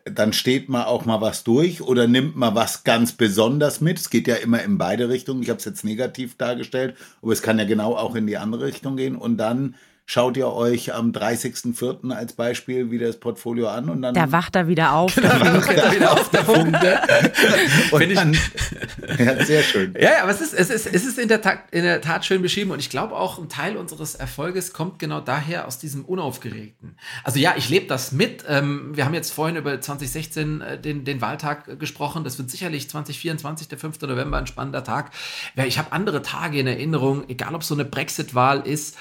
[0.04, 3.98] dann steht mal auch mal was durch oder nimmt mal was ganz besonders mit.
[3.98, 5.42] Es geht ja immer in beide Richtungen.
[5.42, 8.66] Ich habe es jetzt negativ dargestellt, aber es kann ja genau auch in die andere
[8.66, 9.16] Richtung gehen.
[9.16, 9.74] Und dann
[10.10, 12.12] schaut ihr euch am 30.04.
[12.12, 14.12] als Beispiel wieder das Portfolio an und dann.
[14.12, 15.14] Da wacht er wieder auf.
[15.14, 17.00] Da wacht er wieder auf der Punkte.
[17.92, 18.36] und dann,
[19.18, 19.94] ja, sehr schön.
[19.94, 22.24] Ja, ja, aber es ist, es ist, es ist in, der Tat, in der Tat
[22.24, 26.04] schön beschrieben und ich glaube auch, ein Teil unseres Erfolges kommt genau daher aus diesem
[26.04, 26.96] Unaufgeregten.
[27.22, 28.44] Also ja, ich lebe das mit.
[28.48, 32.24] Ähm, wir haben jetzt vorhin über 2016 äh, den, den Wahltag gesprochen.
[32.24, 34.00] Das wird sicherlich 2024, der 5.
[34.00, 35.12] November, ein spannender Tag.
[35.54, 38.96] Ich habe andere Tage in Erinnerung, egal ob es so eine Brexit-Wahl ist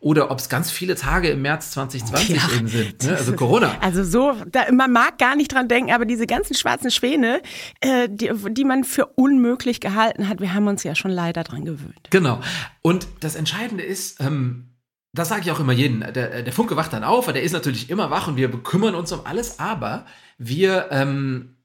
[0.00, 3.02] oder ob es ganz viele Tage im März 2020 ja, eben sind.
[3.02, 3.16] Ne?
[3.16, 3.76] Also Corona.
[3.80, 7.42] Also so, da, man mag gar nicht dran denken, aber diese ganzen schwarzen Schwäne,
[7.80, 11.64] äh, die, die man für unmöglich gehalten hat, wir haben uns ja schon leider dran
[11.64, 12.08] gewöhnt.
[12.10, 12.40] Genau.
[12.82, 14.70] Und das Entscheidende ist, ähm,
[15.12, 17.90] das sage ich auch immer jedem, der, der Funke wacht dann auf, der ist natürlich
[17.90, 20.06] immer wach und wir bekümmern uns um alles, aber
[20.38, 21.56] wir, ähm,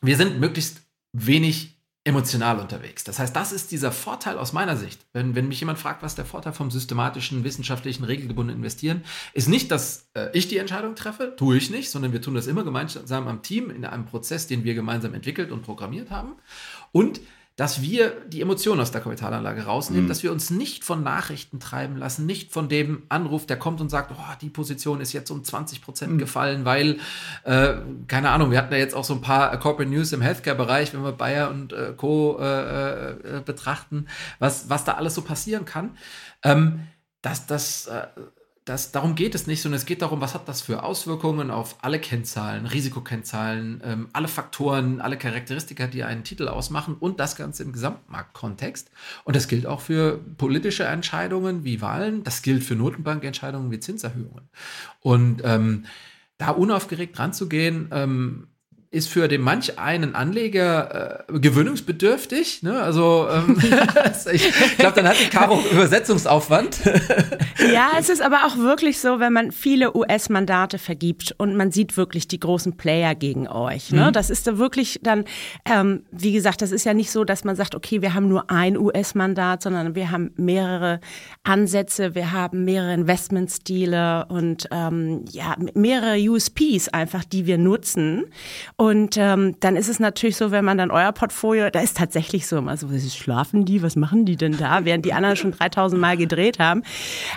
[0.00, 1.77] wir sind möglichst wenig
[2.08, 3.04] emotional unterwegs.
[3.04, 5.04] Das heißt, das ist dieser Vorteil aus meiner Sicht.
[5.12, 9.70] Wenn, wenn mich jemand fragt, was der Vorteil vom systematischen, wissenschaftlichen, regelgebundenen Investieren ist, nicht,
[9.70, 13.28] dass äh, ich die Entscheidung treffe, tue ich nicht, sondern wir tun das immer gemeinsam
[13.28, 16.36] am Team in einem Prozess, den wir gemeinsam entwickelt und programmiert haben.
[16.92, 17.20] Und
[17.58, 20.08] dass wir die Emotionen aus der Kapitalanlage rausnehmen, mhm.
[20.08, 23.88] dass wir uns nicht von Nachrichten treiben lassen, nicht von dem Anruf, der kommt und
[23.88, 26.18] sagt, oh, die Position ist jetzt um 20 Prozent mhm.
[26.18, 27.00] gefallen, weil,
[27.42, 27.74] äh,
[28.06, 31.02] keine Ahnung, wir hatten ja jetzt auch so ein paar Corporate News im Healthcare-Bereich, wenn
[31.02, 32.38] wir Bayer und äh, Co.
[32.40, 34.06] Äh, äh betrachten,
[34.38, 35.96] was, was da alles so passieren kann.
[36.44, 36.86] Ähm,
[37.22, 38.06] dass das äh,
[38.68, 41.76] das, darum geht es nicht, sondern es geht darum, was hat das für Auswirkungen auf
[41.82, 47.62] alle Kennzahlen, Risikokennzahlen, ähm, alle Faktoren, alle Charakteristika, die einen Titel ausmachen und das Ganze
[47.62, 48.90] im Gesamtmarktkontext.
[49.24, 54.48] Und das gilt auch für politische Entscheidungen wie Wahlen, das gilt für Notenbankentscheidungen wie Zinserhöhungen.
[55.00, 55.86] Und ähm,
[56.36, 58.48] da unaufgeregt ranzugehen, ähm,
[58.90, 62.62] ist für den manch einen Anleger äh, gewöhnungsbedürftig.
[62.62, 62.80] Ne?
[62.80, 63.58] Also ähm,
[64.32, 66.80] ich glaube, dann hat die Caro Übersetzungsaufwand.
[67.72, 71.98] ja, es ist aber auch wirklich so, wenn man viele US-Mandate vergibt und man sieht
[71.98, 73.92] wirklich die großen Player gegen euch.
[73.92, 74.06] Ne?
[74.06, 74.12] Mhm.
[74.14, 75.26] Das ist da wirklich dann,
[75.66, 78.50] ähm, wie gesagt, das ist ja nicht so, dass man sagt, okay, wir haben nur
[78.50, 81.00] ein US-Mandat, sondern wir haben mehrere
[81.44, 88.24] Ansätze, wir haben mehrere Investmentstile und ähm, ja, mehrere USPs einfach, die wir nutzen.
[88.80, 92.46] Und ähm, dann ist es natürlich so, wenn man dann euer Portfolio, da ist tatsächlich
[92.46, 96.00] so immer so, schlafen die, was machen die denn da, während die anderen schon 3000
[96.00, 96.84] Mal gedreht haben.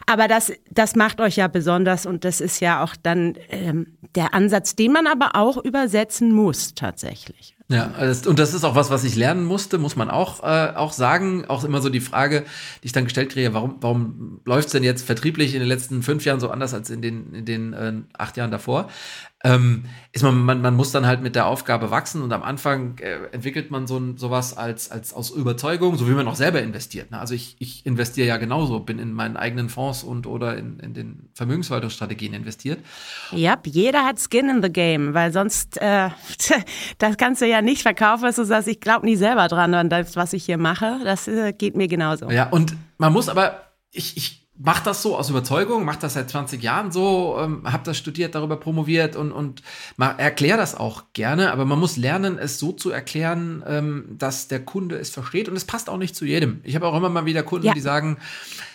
[0.06, 4.36] Aber das, das macht euch ja besonders und das ist ja auch dann ähm, der
[4.36, 7.56] Ansatz, den man aber auch übersetzen muss tatsächlich.
[7.69, 7.91] Ja,
[8.27, 11.45] und das ist auch was, was ich lernen musste, muss man auch, äh, auch sagen.
[11.47, 12.43] Auch immer so die Frage,
[12.84, 16.04] die ich dann gestellt kriege, warum, warum läuft es denn jetzt vertrieblich in den letzten
[16.04, 18.89] fünf Jahren so anders als in den, in den äh, acht Jahren davor?
[19.43, 22.97] Ähm, ist man, man, man muss dann halt mit der Aufgabe wachsen und am Anfang
[22.99, 26.62] äh, entwickelt man so ein, sowas als, als aus Überzeugung, so wie man auch selber
[26.62, 27.12] investiert.
[27.12, 27.19] Ne?
[27.19, 30.93] Also ich, ich investiere ja genauso, bin in meinen eigenen Fonds und oder in, in
[30.93, 32.80] den Vermögensverwaltungsstrategien investiert.
[33.32, 36.10] Ja, jeder hat Skin in the Game, weil sonst äh,
[36.97, 39.89] das kannst du ja nicht verkaufen, dass du sagst, ich glaube nie selber dran an
[39.89, 40.99] das, was ich hier mache.
[41.04, 42.30] Das äh, geht mir genauso.
[42.30, 46.30] Ja, und man muss aber, ich, ich mache das so aus Überzeugung, mache das seit
[46.30, 49.62] 20 Jahren so, ähm, habe das studiert, darüber promoviert und, und
[49.97, 54.63] erkläre das auch gerne, aber man muss lernen, es so zu erklären, ähm, dass der
[54.63, 56.62] Kunde es versteht und es passt auch nicht zu jedem.
[56.63, 57.74] Ich habe auch immer mal wieder Kunden, ja.
[57.74, 58.17] die sagen,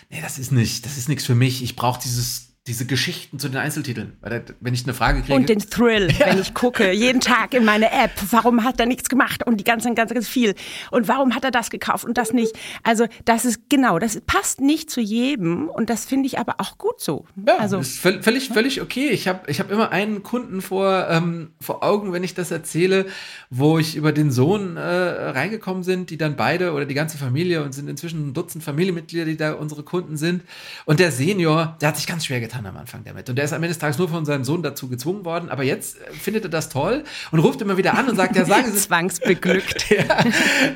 [0.09, 3.47] nee, das ist nicht, das ist nichts für mich, ich brauche dieses diese Geschichten zu
[3.47, 4.13] den Einzeltiteln.
[4.21, 5.33] Weil wenn ich eine Frage kriege.
[5.33, 6.27] Und den Thrill, ja.
[6.27, 9.63] wenn ich gucke, jeden Tag in meine App, warum hat er nichts gemacht und die
[9.63, 10.53] ganze, ganz, ganz viel.
[10.91, 12.53] Und warum hat er das gekauft und das nicht?
[12.83, 16.77] Also, das ist genau, das passt nicht zu jedem und das finde ich aber auch
[16.77, 17.25] gut so.
[17.47, 19.09] Ja, also, ist völlig, völlig okay.
[19.09, 23.05] Ich habe ich hab immer einen Kunden vor, ähm, vor Augen, wenn ich das erzähle,
[23.49, 27.63] wo ich über den Sohn äh, reingekommen sind, die dann beide oder die ganze Familie
[27.63, 30.43] und sind inzwischen ein Dutzend Familienmitglieder, die da unsere Kunden sind.
[30.85, 33.29] Und der Senior, der hat sich ganz schwer getan getan am Anfang damit.
[33.29, 35.49] Und der ist am Ende des Tages nur von seinem Sohn dazu gezwungen worden.
[35.49, 38.45] Aber jetzt äh, findet er das toll und ruft immer wieder an und sagt, ja,
[38.45, 38.77] sagen Sie.
[38.77, 39.89] Zwangsbeglückt.
[39.89, 40.03] ja,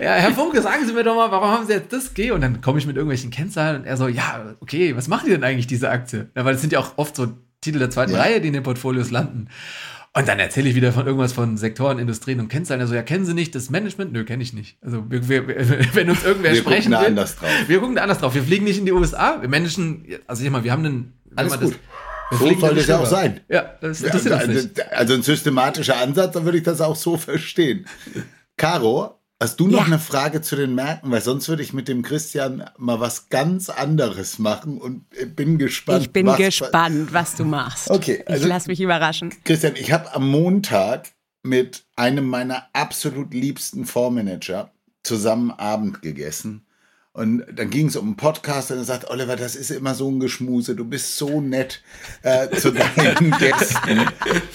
[0.01, 2.31] ja, Herr Funke, sagen Sie mir doch mal, warum haben Sie jetzt das G?
[2.31, 5.31] Und dann komme ich mit irgendwelchen Kennzahlen und er so, ja, okay, was machen die
[5.31, 6.29] denn eigentlich, diese Aktie?
[6.35, 7.27] Ja, weil es sind ja auch oft so
[7.61, 8.19] Titel der zweiten ja.
[8.19, 9.47] Reihe, die in den Portfolios landen.
[10.13, 12.81] Und dann erzähle ich wieder von irgendwas von Sektoren, Industrien und Kennzahlen.
[12.81, 14.11] Also, ja, kennen Sie nicht das Management?
[14.11, 14.77] Nö, kenne ich nicht.
[14.81, 15.47] Also, wir, wir,
[15.93, 17.49] wenn uns irgendwer wir sprechen gucken will, anders drauf.
[17.67, 18.35] Wir gucken da anders drauf.
[18.35, 19.37] Wir fliegen nicht in die USA.
[19.39, 21.79] Wir managen, also ich sag mal, wir haben einen, alles gut.
[22.31, 23.41] so soll das ja auch sein.
[23.49, 24.91] Ja, das interessiert ja, nicht.
[24.91, 27.85] Also ein systematischer Ansatz, dann würde ich das auch so verstehen.
[28.57, 29.85] Caro, hast du noch Ja.
[29.85, 31.11] eine Frage zu den Märkten?
[31.11, 36.03] Weil sonst würde ich mit dem Christian mal was ganz anderes machen und bin gespannt.
[36.03, 37.89] Ich bin was- gespannt, was du machst.
[37.89, 39.33] Okay, also- ich lass mich überraschen.
[39.43, 41.09] Christian, ich habe am Montag
[41.43, 44.71] mit einem meiner absolut liebsten Fondsmanager
[45.03, 46.67] zusammen Abend gegessen.
[47.13, 50.09] Und dann ging es um einen Podcast und er sagt, Oliver, das ist immer so
[50.09, 51.83] ein Geschmuse, du bist so nett
[52.21, 54.05] äh, zu deinen Gästen.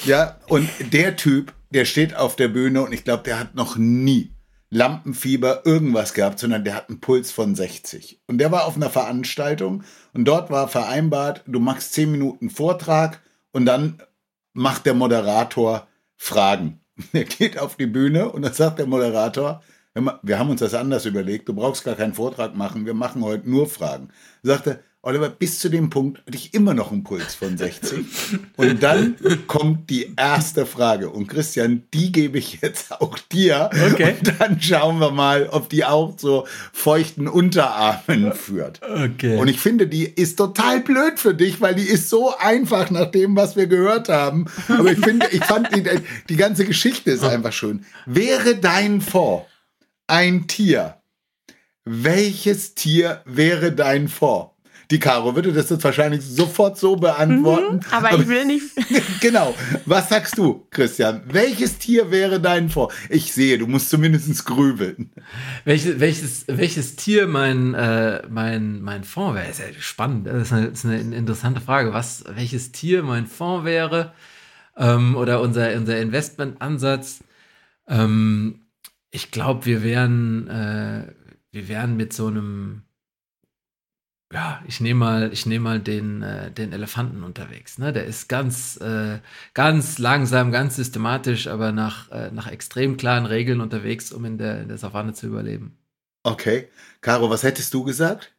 [0.07, 3.77] Ja, und der Typ, der steht auf der Bühne und ich glaube, der hat noch
[3.77, 4.33] nie
[4.71, 8.23] Lampenfieber, irgendwas gehabt, sondern der hat einen Puls von 60.
[8.27, 13.21] Und der war auf einer Veranstaltung und dort war vereinbart, du machst 10 Minuten Vortrag
[13.53, 14.03] und dann
[14.55, 16.81] macht der Moderator Fragen.
[17.13, 19.63] Er geht auf die Bühne und dann sagt der Moderator,
[19.97, 22.93] "Hör mal, wir haben uns das anders überlegt, du brauchst gar keinen Vortrag machen, wir
[22.93, 24.11] machen heute nur Fragen.
[24.43, 28.05] Sagte, Oliver, bis zu dem Punkt hatte ich immer noch einen Puls von 60.
[28.57, 29.15] Und dann
[29.47, 31.09] kommt die erste Frage.
[31.09, 33.71] Und Christian, die gebe ich jetzt auch dir.
[33.93, 34.17] Okay.
[34.19, 38.81] Und dann schauen wir mal, ob die auch zu feuchten Unterarmen führt.
[38.83, 39.39] Okay.
[39.39, 43.11] Und ich finde, die ist total blöd für dich, weil die ist so einfach nach
[43.11, 44.45] dem, was wir gehört haben.
[44.69, 45.85] Aber ich finde, ich fand die,
[46.29, 47.87] die ganze Geschichte ist einfach schön.
[48.05, 49.47] Wäre dein Fonds
[50.07, 51.01] ein Tier?
[51.85, 54.57] Welches Tier wäre dein Fonds?
[54.91, 57.81] Die Caro würde das jetzt wahrscheinlich sofort so beantworten.
[57.91, 58.67] Aber ich will nicht.
[59.21, 59.55] genau.
[59.85, 61.23] Was sagst du, Christian?
[61.27, 62.95] Welches Tier wäre dein Fonds?
[63.09, 65.11] Ich sehe, du musst zumindest grübeln.
[65.65, 69.51] Welches, welches, welches Tier mein, äh, mein, mein Fonds wäre?
[69.51, 70.29] Ist ja spannend.
[70.29, 71.93] Das ist eine, das ist eine interessante Frage.
[71.93, 74.13] Was, welches Tier mein Fonds wäre?
[74.77, 77.25] Ähm, oder unser, unser Investmentansatz?
[77.89, 78.66] Ähm,
[79.17, 81.11] ich glaube, wir wären, äh,
[81.51, 82.83] wir wären mit so einem,
[84.31, 87.79] ja, ich nehme mal, ich nehme mal den, äh, den Elefanten unterwegs.
[87.79, 87.95] Ne?
[87.95, 89.21] Der ist ganz, äh,
[89.55, 94.61] ganz langsam, ganz systematisch, aber nach, äh, nach extrem klaren Regeln unterwegs, um in der,
[94.61, 95.79] in der Savanne zu überleben.
[96.23, 96.69] Okay.
[97.01, 98.36] Caro, was hättest du gesagt?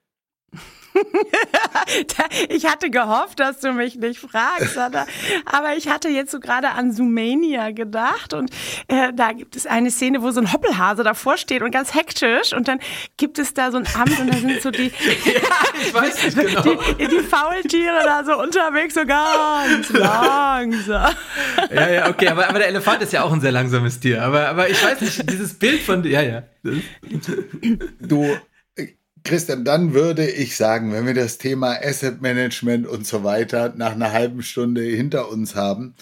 [2.49, 5.05] Ich hatte gehofft, dass du mich nicht fragst, aber,
[5.45, 8.49] aber ich hatte jetzt so gerade an Sumania gedacht und
[8.87, 12.53] äh, da gibt es eine Szene, wo so ein Hoppelhase davor steht und ganz hektisch
[12.53, 12.79] und dann
[13.17, 14.91] gibt es da so ein Amt und da sind so die,
[15.81, 16.61] Ich weiß nicht genau.
[16.61, 21.13] die, die Faultiere da so unterwegs, so ganz langsam.
[21.71, 24.23] Ja, ja, okay, aber, aber der Elefant ist ja auch ein sehr langsames Tier.
[24.23, 26.43] Aber, aber ich weiß nicht, dieses Bild von, ja, ja.
[27.99, 28.37] Du,
[29.23, 33.93] Christian, dann würde ich sagen, wenn wir das Thema Asset Management und so weiter nach
[33.93, 35.95] einer halben Stunde hinter uns haben,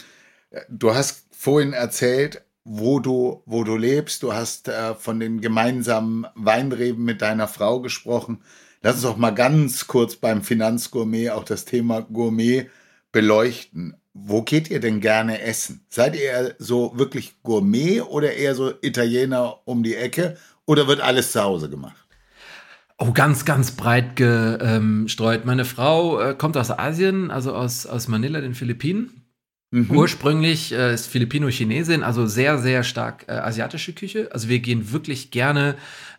[0.52, 4.24] äh, du hast vorhin erzählt, wo du, wo du lebst.
[4.24, 8.42] Du hast äh, von den gemeinsamen Weinreben mit deiner Frau gesprochen.
[8.82, 12.70] Lass uns doch mal ganz kurz beim Finanzgourmet auch das Thema Gourmet
[13.12, 13.96] beleuchten.
[14.14, 15.86] Wo geht ihr denn gerne essen?
[15.90, 20.38] Seid ihr so wirklich Gourmet oder eher so Italiener um die Ecke?
[20.66, 22.05] Oder wird alles zu Hause gemacht?
[22.98, 25.46] Oh, ganz, ganz breit gestreut.
[25.46, 29.26] Meine Frau äh, kommt aus Asien, also aus, aus Manila, den Philippinen.
[29.72, 29.92] Mhm.
[29.92, 34.30] Ursprünglich äh, ist Filipino-Chinesin, also sehr, sehr stark äh, asiatische Küche.
[34.32, 35.76] Also wir gehen wirklich gerne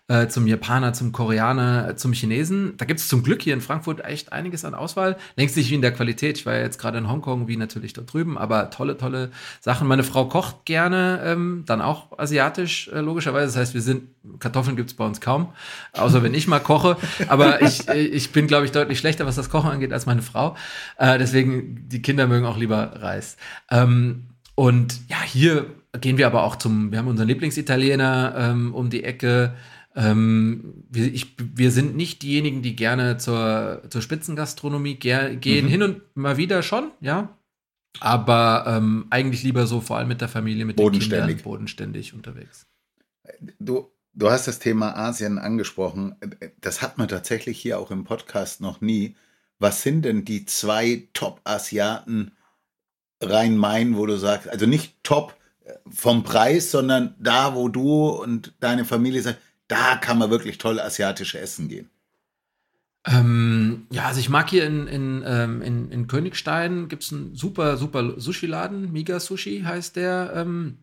[0.08, 2.74] äh, zum Japaner, zum Koreaner, äh, zum Chinesen.
[2.76, 5.16] Da gibt es zum Glück hier in Frankfurt echt einiges an Auswahl.
[5.34, 6.38] Längst nicht wie in der Qualität.
[6.38, 9.88] Ich war ja jetzt gerade in Hongkong, wie natürlich dort drüben, aber tolle, tolle Sachen.
[9.88, 13.46] Meine Frau kocht gerne, ähm, dann auch asiatisch, äh, logischerweise.
[13.46, 14.04] Das heißt, wir sind,
[14.38, 15.48] Kartoffeln gibt es bei uns kaum,
[15.92, 16.96] außer wenn ich mal koche.
[17.26, 20.22] Aber ich, äh, ich bin, glaube ich, deutlich schlechter, was das Kochen angeht, als meine
[20.22, 20.56] Frau.
[20.98, 23.36] Äh, deswegen, die Kinder mögen auch lieber Reis.
[23.72, 25.66] Ähm, und ja, hier
[26.00, 29.54] gehen wir aber auch zum, wir haben unseren Lieblingsitaliener ähm, um die Ecke.
[29.96, 35.64] Ähm, wir, ich, wir sind nicht diejenigen, die gerne zur, zur Spitzengastronomie ge gehen.
[35.64, 35.70] Mhm.
[35.70, 37.36] Hin und mal wieder schon, ja.
[38.00, 41.36] Aber ähm, eigentlich lieber so, vor allem mit der Familie, mit den Bodenständig.
[41.36, 42.66] Kindern, bodenständig unterwegs.
[43.58, 46.14] Du, du hast das Thema Asien angesprochen.
[46.60, 49.16] Das hat man tatsächlich hier auch im Podcast noch nie.
[49.58, 52.32] Was sind denn die zwei Top-Asiaten
[53.22, 55.34] Rhein-Main, wo du sagst, also nicht top
[55.88, 60.80] vom Preis, sondern da, wo du und deine Familie sagt, da kann man wirklich toll
[60.80, 61.90] asiatisch essen gehen.
[63.06, 67.34] Ähm, ja, also ich mag hier in, in, ähm, in, in Königstein gibt es einen
[67.36, 68.92] super, super Sushi-Laden.
[68.92, 70.78] Miga Sushi heißt der, ähm,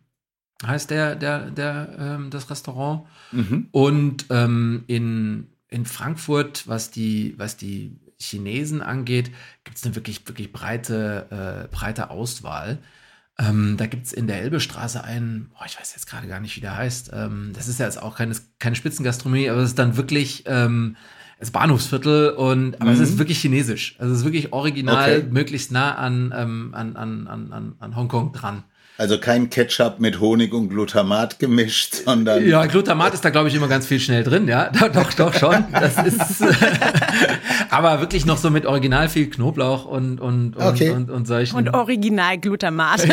[0.64, 3.06] heißt der, der, der, ähm, das Restaurant.
[3.32, 3.68] Mhm.
[3.72, 9.30] Und ähm, in, in Frankfurt, was die, was die Chinesen angeht,
[9.64, 12.78] gibt es eine wirklich, wirklich breite, äh, breite Auswahl.
[13.38, 16.56] Ähm, da gibt es in der Elbestraße einen, boah, ich weiß jetzt gerade gar nicht,
[16.56, 17.10] wie der heißt.
[17.12, 20.96] Ähm, das ist ja jetzt auch keine, keine Spitzengastronomie, aber es ist dann wirklich, ähm,
[21.40, 23.00] das Bahnhofsviertel und aber Mhm.
[23.02, 23.96] es ist wirklich chinesisch.
[23.98, 25.26] Also es ist wirklich original, Okay.
[25.30, 28.62] möglichst nah an, ähm, an, an, an, an, an Hongkong dran.
[28.96, 33.54] Also kein Ketchup mit Honig und Glutamat gemischt, sondern Ja, Glutamat ist da, glaube ich,
[33.56, 34.70] immer ganz viel schnell drin, ja.
[34.72, 35.64] Doch, doch, doch schon.
[35.72, 36.44] Das ist
[37.70, 40.90] aber wirklich noch so mit original viel Knoblauch und, und, und, Okay.
[40.90, 41.56] und, und solchen.
[41.56, 43.04] Und Original-Glutamat.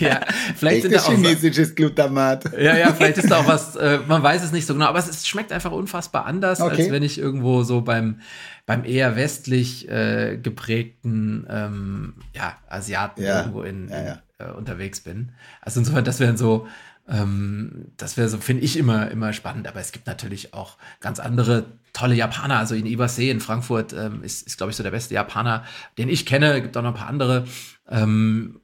[0.00, 0.20] ja,
[0.56, 1.08] vielleicht sind da auch.
[1.08, 2.52] chinesisches Glutamat.
[2.58, 4.98] Ja, ja, vielleicht ist da auch was, äh, man weiß es nicht so genau, aber
[4.98, 6.82] es, ist, schmeckt einfach unfassbar anders, Okay.
[6.82, 8.20] als wenn ich irgendwo so beim,
[8.66, 14.18] beim eher westlich äh, geprägten ähm, ja, Asiaten Ja, irgendwo in, ja, ja.
[14.38, 15.32] Äh, unterwegs bin.
[15.60, 16.66] Also insofern, das wären so,
[17.08, 21.20] ähm, das wäre so, finde ich immer, immer spannend, aber es gibt natürlich auch ganz
[21.20, 22.58] andere tolle Japaner.
[22.58, 25.64] Also in Iwasee in Frankfurt ähm, ist, ist glaube ich, so der beste Japaner,
[25.98, 26.60] den ich kenne.
[26.60, 27.46] Gibt auch noch ein paar andere.
[27.88, 28.60] Ähm,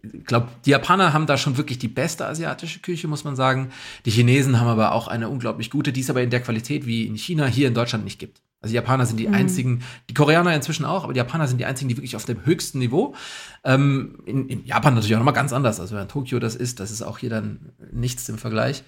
[0.00, 3.70] ich glaube, die Japaner haben da schon wirklich die beste asiatische Küche, muss man sagen.
[4.04, 7.06] Die Chinesen haben aber auch eine unglaublich gute, die es aber in der Qualität wie
[7.06, 8.40] in China hier in Deutschland nicht gibt.
[8.60, 11.64] Also die Japaner sind die einzigen, die Koreaner inzwischen auch, aber die Japaner sind die
[11.64, 13.14] einzigen, die wirklich auf dem höchsten Niveau.
[13.62, 15.78] Ähm, in, in Japan natürlich auch nochmal ganz anders.
[15.78, 18.82] Also wenn Tokio das ist, das ist auch hier dann nichts im Vergleich.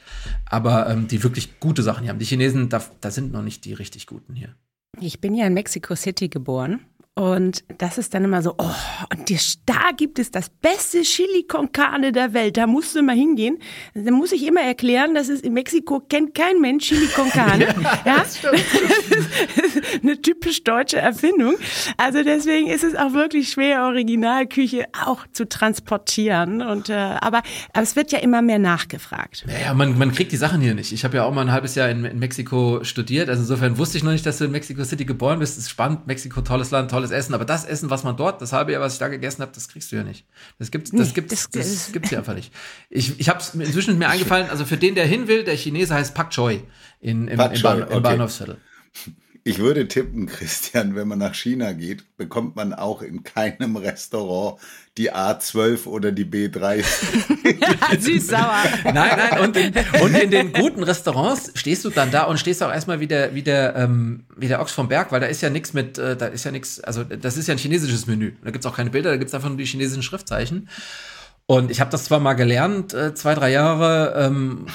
[0.46, 2.18] Aber ähm, die wirklich gute Sachen hier haben.
[2.18, 4.56] Die Chinesen, da, da sind noch nicht die richtig guten hier.
[5.00, 6.80] Ich bin ja in Mexico City geboren.
[7.20, 8.74] Und das ist dann immer so, oh,
[9.12, 12.56] und das, da gibt es das beste Chili con Carne der Welt.
[12.56, 13.58] Da musst du mal hingehen.
[13.92, 17.74] Da muss ich immer erklären, dass es in Mexiko kennt kein Mensch Chili con Carne.
[18.06, 18.42] ja, das ist
[20.02, 21.54] eine typisch deutsche Erfindung.
[21.96, 26.62] Also deswegen ist es auch wirklich schwer, Originalküche auch zu transportieren.
[26.62, 27.38] Und äh, aber,
[27.72, 29.44] aber es wird ja immer mehr nachgefragt.
[29.46, 30.92] Naja, man, man kriegt die Sachen hier nicht.
[30.92, 33.28] Ich habe ja auch mal ein halbes Jahr in, in Mexiko studiert.
[33.28, 35.52] Also insofern wusste ich noch nicht, dass du in Mexico City geboren bist.
[35.58, 36.06] Es ist spannend.
[36.06, 37.34] Mexiko, tolles Land, tolles Essen.
[37.34, 39.68] Aber das Essen, was man dort, das halbe Jahr, was ich da gegessen habe, das
[39.68, 40.26] kriegst du ja nicht.
[40.58, 42.52] Das gibt's, das Nee, gibt's, das- das, das- gibt's hier einfach nicht.
[42.88, 44.48] Ich, ich habe es inzwischen mir eingefallen.
[44.50, 46.60] Also für den, der hin will, der Chinese heißt Pak Choi
[47.00, 48.00] in, im, Pak im, Choi, im okay.
[48.00, 48.58] Bahnhofsviertel.
[49.42, 54.60] Ich würde tippen, Christian, wenn man nach China geht, bekommt man auch in keinem Restaurant
[54.98, 56.84] die A12 oder die B3.
[58.00, 58.64] Süß-sauer.
[58.84, 59.72] Nein, nein, und in,
[60.02, 63.34] und in den guten Restaurants stehst du dann da und stehst auch erstmal wie der,
[63.34, 66.16] wie der, ähm, wie der Ochs vom Berg, weil da ist ja nichts mit, äh,
[66.16, 68.32] da ist ja nichts, also das ist ja ein chinesisches Menü.
[68.44, 70.68] Da gibt's auch keine Bilder, da gibt's einfach nur die chinesischen Schriftzeichen.
[71.46, 74.66] Und ich habe das zwar mal gelernt, äh, zwei, drei Jahre, ähm,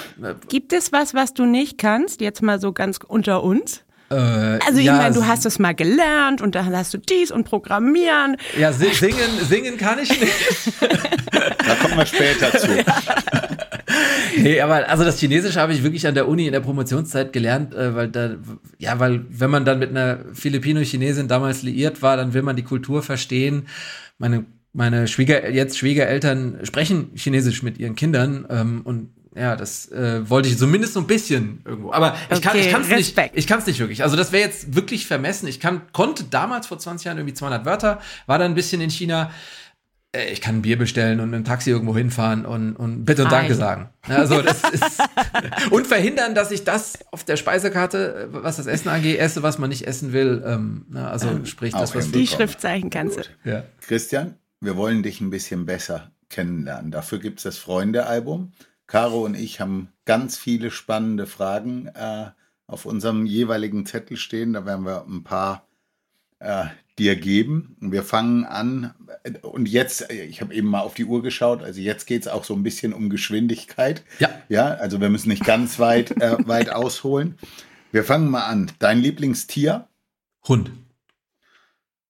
[0.48, 2.20] Gibt es was, was du nicht kannst?
[2.20, 3.85] Jetzt mal so ganz unter uns.
[4.10, 7.30] Äh, Also ich ja, meine, du hast es mal gelernt und dann hast du dies
[7.30, 8.36] und Programmieren.
[8.58, 9.16] Ja, si singen,
[9.48, 10.32] singen kann ich nicht.
[10.80, 12.68] Da kommen wir später zu.
[14.36, 17.74] Nee, aber also das Chinesische habe ich wirklich an der Uni in der Promotionszeit gelernt,
[17.74, 18.36] äh, weil da,
[18.78, 22.62] ja, weil wenn man dann mit einer Filipino-Chinesin damals liiert war, dann will man die
[22.62, 23.66] Kultur verstehen.
[24.18, 30.28] Meine, meine Schwieger, jetzt Schwiegereltern sprechen Chinesisch mit ihren Kindern ähm, und ja, das äh,
[30.30, 31.92] wollte ich zumindest so ein bisschen irgendwo.
[31.92, 33.36] Aber ich kann, Okay, ich kann es nicht, Respekt.
[33.36, 34.02] ich kann es nicht wirklich.
[34.02, 35.46] Also das wäre jetzt wirklich vermessen.
[35.46, 38.90] Ich kann, konnte damals vor 20 Jahren irgendwie 200 Wörter, war dann ein bisschen in
[38.90, 39.30] China.
[40.12, 43.24] Äh, Ich kann ein Bier bestellen und mit dem Taxi irgendwo hinfahren und, und bitte
[43.24, 43.56] und Danke Ei.
[43.56, 43.90] sagen.
[44.08, 45.02] Ja, Also das ist
[45.70, 49.58] und verhindern, dass ich das auf der Speisekarte, äh, was das Essen angeht, esse, was
[49.58, 50.42] man nicht essen will.
[50.46, 52.10] Ähm, na, also sprich das, was.
[52.10, 52.26] Die.
[52.26, 53.22] Schriftzeichen kannst du.
[53.50, 53.64] Ja.
[53.80, 56.90] Christian, wir wollen dich ein bisschen besser kennenlernen.
[56.90, 58.52] Dafür gibt es das Freunde-Album.
[58.86, 62.30] Caro und ich haben ganz viele spannende Fragen äh,
[62.66, 64.52] auf unserem jeweiligen Zettel stehen.
[64.52, 65.66] Da werden wir ein paar
[66.38, 66.66] äh,
[66.98, 67.76] dir geben.
[67.80, 68.94] Wir fangen an.
[69.42, 72.28] Und jetzt, äh, ich habe eben mal auf die Uhr geschaut, also jetzt geht es
[72.28, 74.04] auch so ein bisschen um Geschwindigkeit.
[74.18, 74.30] Ja.
[74.48, 77.38] Ja, also wir müssen nicht ganz weit, äh, weit ausholen.
[77.92, 78.70] Wir fangen mal an.
[78.78, 79.88] Dein Lieblingstier?
[80.46, 80.70] Hund.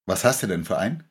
[0.04, 1.04] Was hast du denn für einen?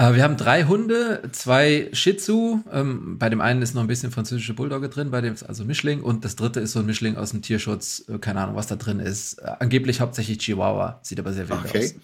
[0.00, 2.64] Äh, wir haben drei Hunde, zwei Shih Tzu.
[2.72, 5.66] Ähm, bei dem einen ist noch ein bisschen französische Bulldogge drin, bei dem ist also
[5.66, 6.00] Mischling.
[6.00, 8.06] Und das dritte ist so ein Mischling aus dem Tierschutz.
[8.08, 9.34] Äh, keine Ahnung, was da drin ist.
[9.34, 11.00] Äh, angeblich hauptsächlich Chihuahua.
[11.02, 11.84] Sieht aber sehr wild Okay.
[11.84, 11.94] aus.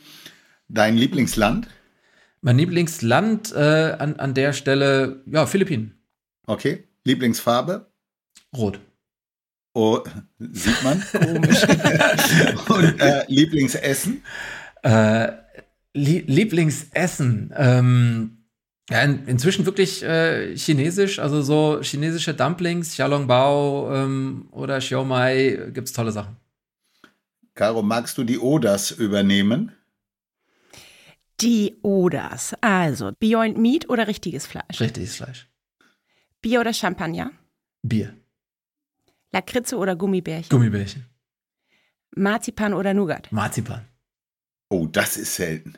[0.68, 1.68] Dein Lieblingsland?
[2.42, 5.94] Mein Lieblingsland äh, an, an der Stelle, ja, Philippinen.
[6.46, 6.84] Okay.
[7.04, 7.86] Lieblingsfarbe?
[8.54, 8.78] Rot.
[9.72, 10.00] Oh,
[10.38, 11.02] sieht man.
[11.12, 11.62] Komisch.
[12.68, 14.22] Und äh, Lieblingsessen?
[14.82, 15.28] Äh,
[15.96, 17.52] Lieblingsessen.
[17.56, 18.38] Ähm,
[18.90, 25.92] ja, in, inzwischen wirklich äh, chinesisch, also so chinesische Dumplings, Xiaolongbao ähm, oder Xiaomai, gibt's
[25.92, 26.36] tolle Sachen.
[27.54, 29.72] Caro, magst du die Oders übernehmen?
[31.40, 32.54] Die Oders.
[32.60, 34.80] Also Beyond Meat oder richtiges Fleisch?
[34.80, 35.48] Richtiges Fleisch.
[36.40, 37.32] Bier oder Champagner?
[37.82, 38.14] Bier.
[39.32, 40.48] Lakritze oder Gummibärchen?
[40.48, 41.06] Gummibärchen.
[42.14, 43.30] Marzipan oder Nougat?
[43.32, 43.84] Marzipan.
[44.68, 45.76] Oh, das ist selten.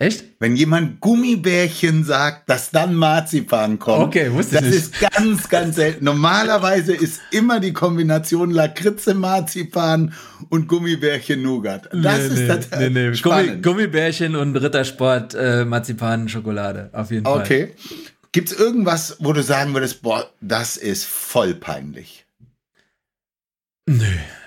[0.00, 0.24] Echt?
[0.38, 4.02] Wenn jemand Gummibärchen sagt, dass dann Marzipan kommt.
[4.06, 4.76] Okay, wusste das ich nicht.
[4.78, 6.06] ist ganz, ganz selten.
[6.06, 10.14] Normalerweise ist immer die Kombination Lakritze, Marzipan
[10.48, 11.90] und Gummibärchen Nougat.
[11.92, 13.14] Das Nee, ist nee, das nee, nee.
[13.14, 13.62] Spannend.
[13.62, 16.88] Gummibärchen und Rittersport, äh, Marzipan, Schokolade.
[16.94, 17.42] Auf jeden Fall.
[17.42, 17.74] Okay.
[18.32, 22.24] Gibt's irgendwas, wo du sagen würdest, boah, das ist voll peinlich?
[23.86, 24.04] Nö,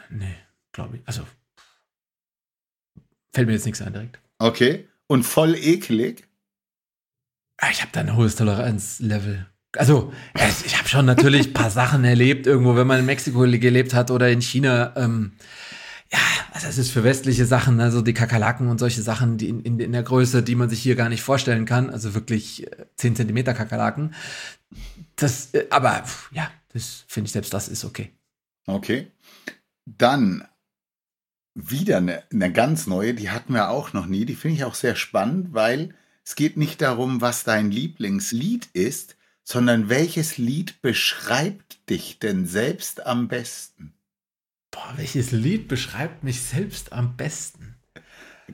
[0.10, 0.36] nee,
[0.72, 1.04] glaube ich.
[1.06, 1.22] Also,
[3.36, 4.18] fällt mir jetzt nichts ein direkt.
[4.39, 4.88] Okay.
[5.14, 6.28] Und voll eklig?
[7.57, 9.45] Ah, Ich habe da ein hohes Toleranzlevel.
[9.78, 10.11] Also,
[10.66, 14.09] ich habe schon natürlich ein paar Sachen erlebt, irgendwo, wenn man in Mexiko gelebt hat
[14.09, 14.91] oder in China.
[14.95, 15.34] Ähm,
[16.11, 16.18] ja,
[16.51, 19.80] also es ist für westliche Sachen, also die Kakerlaken und solche Sachen, die in, in,
[19.80, 21.91] in der Größe, die man sich hier gar nicht vorstellen kann.
[21.91, 24.16] Also wirklich äh, 10 Zentimeter Kakerlaken.
[25.16, 28.09] Das, äh, aber ja, das finde ich selbst, das ist okay.
[28.66, 29.11] Okay.
[29.86, 30.43] Dann
[31.56, 34.26] wieder eine, eine ganz neue, die hatten wir auch noch nie.
[34.26, 35.93] Die finde ich auch sehr spannend, weil
[36.26, 43.06] es geht nicht darum, was dein Lieblingslied ist, sondern welches Lied beschreibt dich denn selbst
[43.06, 43.93] am besten?
[44.72, 47.76] Boah, welches Lied beschreibt mich selbst am besten?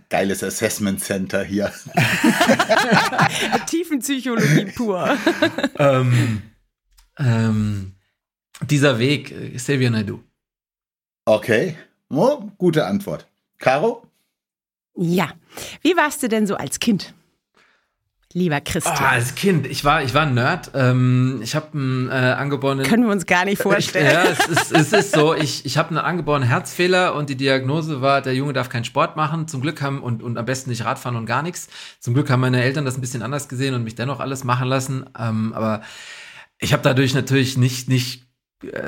[0.09, 1.71] Geiles Assessment Center hier.
[3.67, 5.17] Tiefenpsychologie pur.
[5.79, 6.41] ähm,
[7.17, 7.93] ähm,
[8.61, 10.23] dieser Weg, äh, Xavier Naidoo.
[11.25, 11.77] Okay.
[12.09, 13.27] Oh, gute Antwort.
[13.59, 14.03] Caro?
[14.95, 15.29] Ja.
[15.81, 17.13] Wie warst du denn so als Kind?
[18.33, 18.95] Lieber Christian.
[18.95, 20.69] Ah, als Kind, ich war, ich war ein Nerd.
[20.75, 22.85] Ähm, ich habe einen äh, angeborenen.
[22.85, 24.05] Können wir uns gar nicht vorstellen.
[24.05, 25.33] Ja, es ist, es ist so.
[25.33, 29.15] Ich, ich habe einen angeborenen Herzfehler und die Diagnose war, der Junge darf keinen Sport
[29.15, 29.47] machen.
[29.47, 31.69] Zum Glück haben und, und am besten nicht Radfahren und gar nichts.
[31.99, 34.67] Zum Glück haben meine Eltern das ein bisschen anders gesehen und mich dennoch alles machen
[34.67, 35.09] lassen.
[35.17, 35.81] Ähm, aber
[36.59, 38.28] ich habe dadurch natürlich nicht, nicht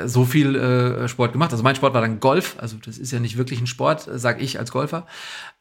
[0.06, 1.52] so viel äh, Sport gemacht.
[1.52, 2.56] Also mein Sport war dann Golf.
[2.58, 5.06] Also das ist ja nicht wirklich ein Sport, äh, sag ich als Golfer.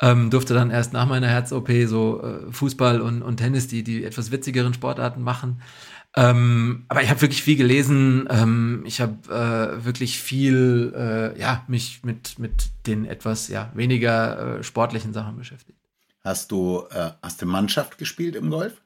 [0.02, 4.04] Ähm, durfte dann erst nach meiner Herz-OP so äh, Fußball und, und Tennis, die, die
[4.04, 5.62] etwas witzigeren Sportarten machen.
[6.14, 8.28] Ähm, aber ich habe wirklich viel gelesen.
[8.30, 14.58] Ähm, ich habe äh, wirklich viel, äh, ja, mich mit, mit den etwas ja, weniger
[14.60, 15.80] äh, sportlichen Sachen beschäftigt.
[16.24, 18.82] Hast du, äh, hast du Mannschaft gespielt im Golf?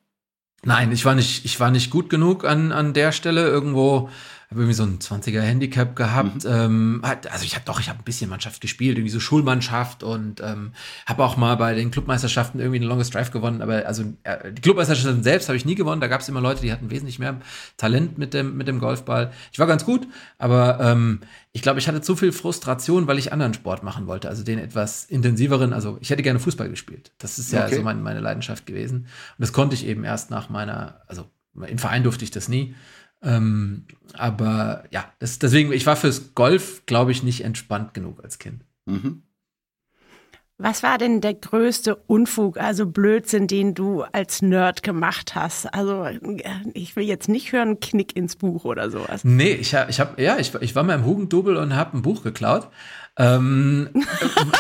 [0.63, 3.47] Nein, ich war nicht, ich war nicht gut genug an, an der Stelle.
[3.47, 4.09] Irgendwo
[4.56, 6.45] habe irgendwie so ein 20er Handicap gehabt.
[6.45, 10.01] Ähm, hat, also ich habe doch, ich habe ein bisschen Mannschaft gespielt, irgendwie so Schulmannschaft
[10.01, 10.72] und ähm,
[11.06, 13.62] habe auch mal bei den Clubmeisterschaften irgendwie eine Longest Drive gewonnen.
[13.62, 15.99] Aber also äh, die Clubmeisterschaften selbst habe ich nie gewonnen.
[15.99, 17.38] Da gab es immer Leute, die hatten wesentlich mehr
[17.76, 19.32] Talent mit dem, mit dem Golfball.
[19.51, 21.20] Ich war ganz gut, aber ähm,
[21.51, 24.30] ich glaube, ich hatte zu viel Frustration, weil ich anderen Sport machen wollte.
[24.30, 25.74] Also den etwas intensiveren.
[25.74, 27.12] Also ich hätte gerne Fußball gespielt.
[27.18, 27.76] Das ist ja Okay.
[27.76, 28.99] so mein, meine Leidenschaft gewesen.
[28.99, 29.08] Und
[29.39, 31.26] das konnte ich eben erst nach meiner, also
[31.68, 32.76] im Verein durfte ich das nie.
[33.26, 38.39] Ähm, aber ja, das, deswegen, ich war fürs Golf, glaube ich, nicht entspannt genug als
[38.39, 38.63] Kind.
[38.86, 39.23] Mhm.
[40.57, 45.65] Was war denn der größte Unfug, also Blödsinn, den du als Nerd gemacht hast?
[45.73, 46.07] Also
[46.73, 49.26] ich will jetzt nicht hören, Knick ins Buch oder sowas.
[49.26, 52.03] Nee, ich habe, ich hab, ja, ich, ich war mal im Hugendubel und habe ein
[52.03, 52.69] Buch geklaut.
[53.18, 53.89] Ähm,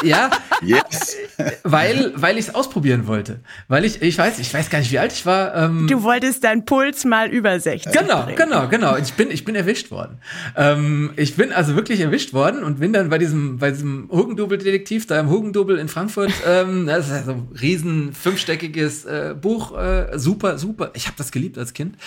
[0.03, 0.29] äh, ja,
[0.61, 1.17] Yes.
[1.63, 3.41] weil, weil ich es ausprobieren wollte.
[3.67, 5.53] Weil ich, ich weiß, ich weiß gar nicht, wie alt ich war.
[5.55, 8.37] Ähm, Du wolltest deinen Puls mal über 60 Genau, bringen.
[8.37, 8.95] genau, genau.
[8.95, 10.19] Ich bin, ich bin erwischt worden.
[10.55, 15.05] Ähm, ich bin also wirklich erwischt worden und bin dann bei diesem, bei diesem Hugendubel-Detektiv
[15.07, 16.31] da im Hugendubel in Frankfurt.
[16.47, 20.91] Ähm, das ist also ein riesen fünfstöckiges äh, Buch, äh, super, super.
[20.93, 21.97] Ich habe das geliebt als Kind.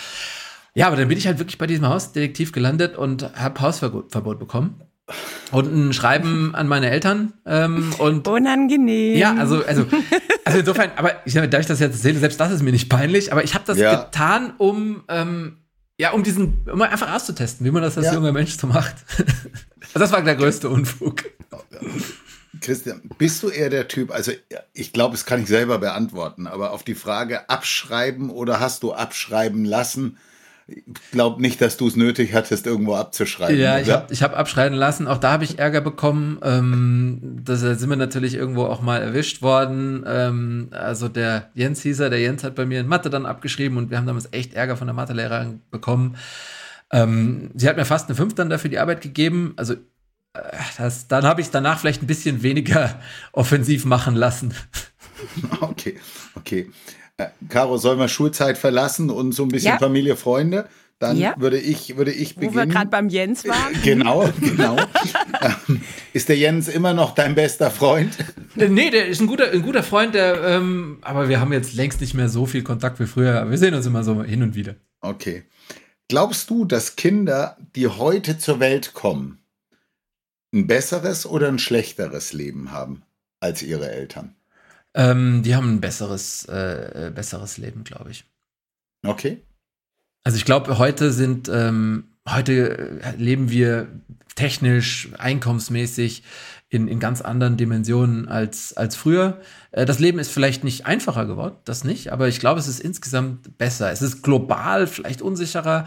[0.73, 4.81] Ja, aber dann bin ich halt wirklich bei diesem Hausdetektiv gelandet und habe Hausverbot bekommen.
[5.51, 9.17] Und ein Schreiben an meine Eltern ähm, und Unangenehm.
[9.17, 9.85] ja, also, also,
[10.45, 13.31] also insofern, aber ich, da ich das jetzt erzähle, selbst das ist mir nicht peinlich,
[13.31, 14.03] aber ich habe das Ja.
[14.05, 15.57] getan, um, ähm,
[15.97, 18.13] ja, um diesen, um einfach auszutesten, wie man das als Ja.
[18.13, 18.95] junger Mensch so macht.
[19.17, 21.23] also das war der größte Unfug.
[22.61, 24.31] Christian, bist du eher der Typ, also
[24.73, 28.93] ich glaube, es kann ich selber beantworten, aber auf die Frage abschreiben oder hast du
[28.93, 30.17] abschreiben lassen,
[31.11, 33.57] glaube nicht, dass du es nötig hattest, irgendwo abzuschreiben.
[33.57, 33.95] Ja, ich oder?
[33.95, 35.07] habe ich hab abschreiben lassen.
[35.07, 36.39] Auch da habe ich Ärger bekommen.
[36.43, 40.03] Ähm, da sind wir natürlich irgendwo auch mal erwischt worden.
[40.07, 43.77] Ähm, also der Jens hieß er, der Jens hat bei mir in Mathe dann abgeschrieben
[43.77, 46.15] und wir haben damals echt Ärger von der Mathelehrerin bekommen.
[46.91, 49.53] Ähm, sie hat mir fast eine 5 dann dafür die Arbeit gegeben.
[49.57, 49.73] Also
[50.33, 50.39] äh,
[50.77, 52.99] das, dann habe ich es danach vielleicht ein bisschen weniger
[53.31, 54.53] offensiv machen lassen.
[55.59, 55.97] Okay,
[56.35, 56.71] okay.
[57.19, 59.77] Äh, Caro, sollen wir Schulzeit verlassen und so ein bisschen Ja.
[59.77, 60.67] Familie, Freunde?
[60.99, 61.33] Dann Ja.
[61.37, 62.71] würde ich, würde ich Wo wir beginnen.
[62.71, 63.73] gerade beim Jens waren.
[63.83, 64.77] Genau, genau.
[65.41, 68.17] Ähm, Ist der Jens immer noch dein bester Freund?
[68.57, 71.73] Äh, nee, der ist ein guter, ein guter Freund, der, ähm, aber wir haben jetzt
[71.75, 73.49] längst nicht mehr so viel Kontakt wie früher.
[73.49, 74.75] Wir sehen uns immer so hin und wieder.
[74.99, 75.43] Okay.
[76.09, 79.39] Glaubst du, dass Kinder, die heute zur Welt kommen,
[80.53, 83.03] ein besseres oder ein schlechteres Leben haben
[83.39, 84.35] als ihre Eltern?
[84.93, 88.25] Ähm, die haben ein besseres, äh, besseres Leben, glaube ich.
[89.05, 89.41] Okay.
[90.23, 93.87] Also ich glaube, heute sind, ähm, heute leben wir
[94.35, 96.23] technisch, einkommensmäßig
[96.69, 99.41] in, in ganz anderen Dimensionen als, als früher.
[99.71, 102.79] Äh, das Leben ist vielleicht nicht einfacher geworden, das nicht, aber ich glaube, es ist
[102.79, 103.91] insgesamt besser.
[103.91, 105.85] Es ist global vielleicht unsicherer,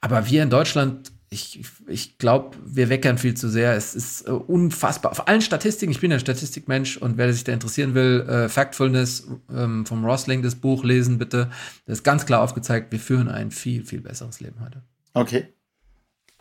[0.00, 3.74] aber wir in Deutschland ich, ich glaube, wir weckern viel zu sehr.
[3.74, 5.12] Es ist äh, unfassbar.
[5.12, 9.28] Auf allen Statistiken, ich bin ein Statistikmensch und wer sich da interessieren will, äh, Factfulness
[9.52, 11.50] ähm, vom Rosling, das Buch lesen bitte.
[11.86, 14.82] Das ist ganz klar aufgezeigt, wir führen ein viel, viel besseres Leben heute.
[15.12, 15.48] Okay.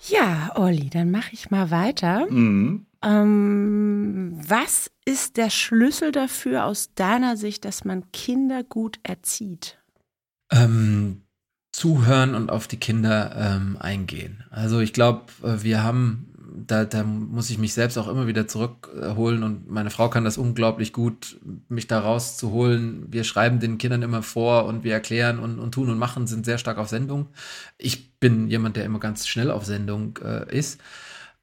[0.08, 2.30] Ja, Olli, dann mache ich mal weiter.
[2.30, 2.86] Mhm.
[3.04, 9.78] Ähm, was ist der Schlüssel dafür aus deiner Sicht, dass man Kinder gut erzieht?
[10.52, 11.23] Ähm,
[11.74, 14.44] zuhören und auf die Kinder ähm, eingehen.
[14.52, 18.48] Also ich glaube, äh, wir haben, da, da muss ich mich selbst auch immer wieder
[18.48, 23.08] zurückholen und meine Frau kann das unglaublich gut, mich da rauszuholen.
[23.10, 26.46] Wir schreiben den Kindern immer vor und wir erklären und, und tun und machen, sind
[26.46, 27.28] sehr stark auf Sendung.
[27.80, 30.80] Ich bin jemand, der immer ganz schnell auf Sendung äh, ist.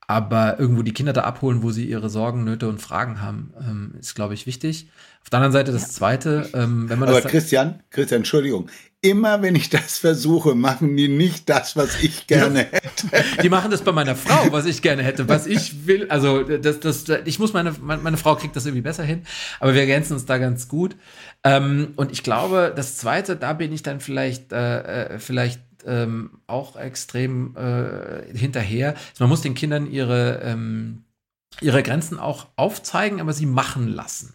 [0.07, 3.95] Aber irgendwo die Kinder da abholen, wo sie ihre Sorgen, Nöte und Fragen haben, ähm,
[4.01, 4.89] ist, glaube ich, wichtig.
[5.23, 5.93] Auf der anderen Seite das.
[5.93, 8.69] Zweite, ähm, wenn man Aber das Christian, Christian, Entschuldigung,
[9.03, 13.09] immer wenn ich das versuche, machen die nicht das, was ich gerne hätte.
[13.43, 16.09] Die machen das bei meiner Frau, was ich gerne hätte, was ich will.
[16.11, 19.23] Also das, das, ich muss meine, meine Frau kriegt das irgendwie besser hin,
[19.59, 20.97] aber wir ergänzen uns da ganz gut.
[21.45, 26.41] Ähm, und ich glaube, das Zweite, da bin ich dann vielleicht, äh, äh vielleicht ähm,
[26.47, 28.95] auch extrem äh, hinterher.
[29.19, 31.05] Man muss den Kindern ihre, ähm,
[31.63, 34.35] ihre Grenzen auch aufzeigen, aber sie machen lassen.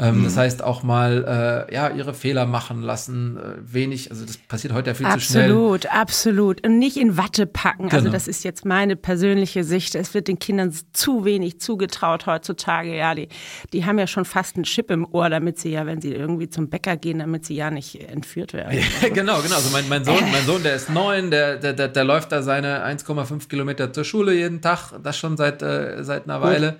[0.00, 0.24] Ähm, mhm.
[0.24, 4.72] Das heißt auch mal, äh, ja, ihre Fehler machen lassen, äh, wenig, also das passiert
[4.72, 5.50] heute ja viel absolut, zu schnell.
[5.50, 6.66] Absolut, absolut.
[6.66, 7.84] Und nicht in Watte packen.
[7.84, 8.04] Also genau.
[8.04, 9.96] Also das ist jetzt meine persönliche Sicht.
[9.96, 12.96] Es wird den Kindern zu wenig zugetraut heutzutage.
[12.96, 13.28] Ja, die,
[13.72, 16.48] die haben ja schon fast einen Chip im Ohr, damit sie ja, wenn sie irgendwie
[16.48, 18.78] zum Bäcker gehen, damit sie ja nicht entführt werden.
[18.78, 19.56] Ja, genau, genau.
[19.56, 22.42] Also mein, mein Sohn, mein Sohn, der ist neun, der, der, der, der läuft da
[22.42, 26.72] seine 1,5 Kilometer zur Schule jeden Tag, das schon seit, äh, seit einer Weile.
[26.72, 26.78] Gut.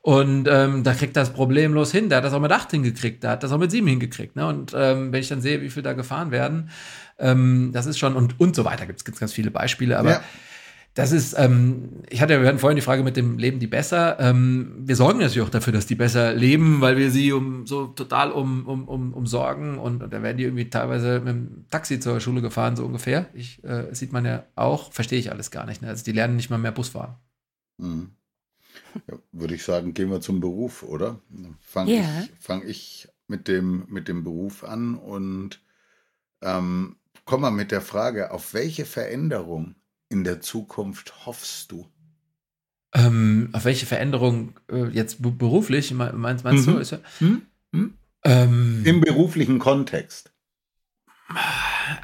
[0.00, 2.08] Und ähm, da kriegt das problemlos hin.
[2.08, 4.34] Der hat das auch mit acht hingekriegt, der hat das auch mit sieben hingekriegt.
[4.34, 4.46] Ne?
[4.46, 6.70] Und ähm, wenn ich dann sehe, wie viel da gefahren werden,
[7.18, 8.86] ähm, das ist schon und, und so weiter.
[8.86, 10.20] Gibt es ganz viele Beispiele, aber ja.
[10.94, 14.18] das ist, ähm, ich hatte, wir hatten vorhin die Frage mit dem Leben die besser.
[14.18, 17.86] Ähm, wir sorgen natürlich auch dafür, dass die besser leben, weil wir sie um so
[17.86, 21.64] total um, um, um, um sorgen und, und da werden die irgendwie teilweise mit dem
[21.70, 23.26] Taxi zur Schule gefahren, so ungefähr.
[23.34, 25.82] Ich, äh, sieht man ja auch, verstehe ich alles gar nicht.
[25.82, 25.88] Ne?
[25.88, 27.14] Also die lernen nicht mal mehr Bus fahren.
[27.78, 28.17] Mhm.
[29.06, 31.20] Ja, würde ich sagen, gehen wir zum Beruf, oder?
[31.60, 32.22] Fange yeah.
[32.22, 35.60] ich, fang ich mit, dem, mit dem Beruf an und
[36.42, 39.74] ähm, komm mal mit der Frage, auf welche Veränderung
[40.08, 41.86] in der Zukunft hoffst du?
[42.94, 46.72] Ähm, auf welche Veränderung äh, jetzt beruflich, meinst, meinst mhm.
[46.72, 46.78] du?
[46.78, 47.42] Ist ja, hm?
[47.72, 47.94] Hm?
[48.24, 50.32] Ähm, Im beruflichen Kontext.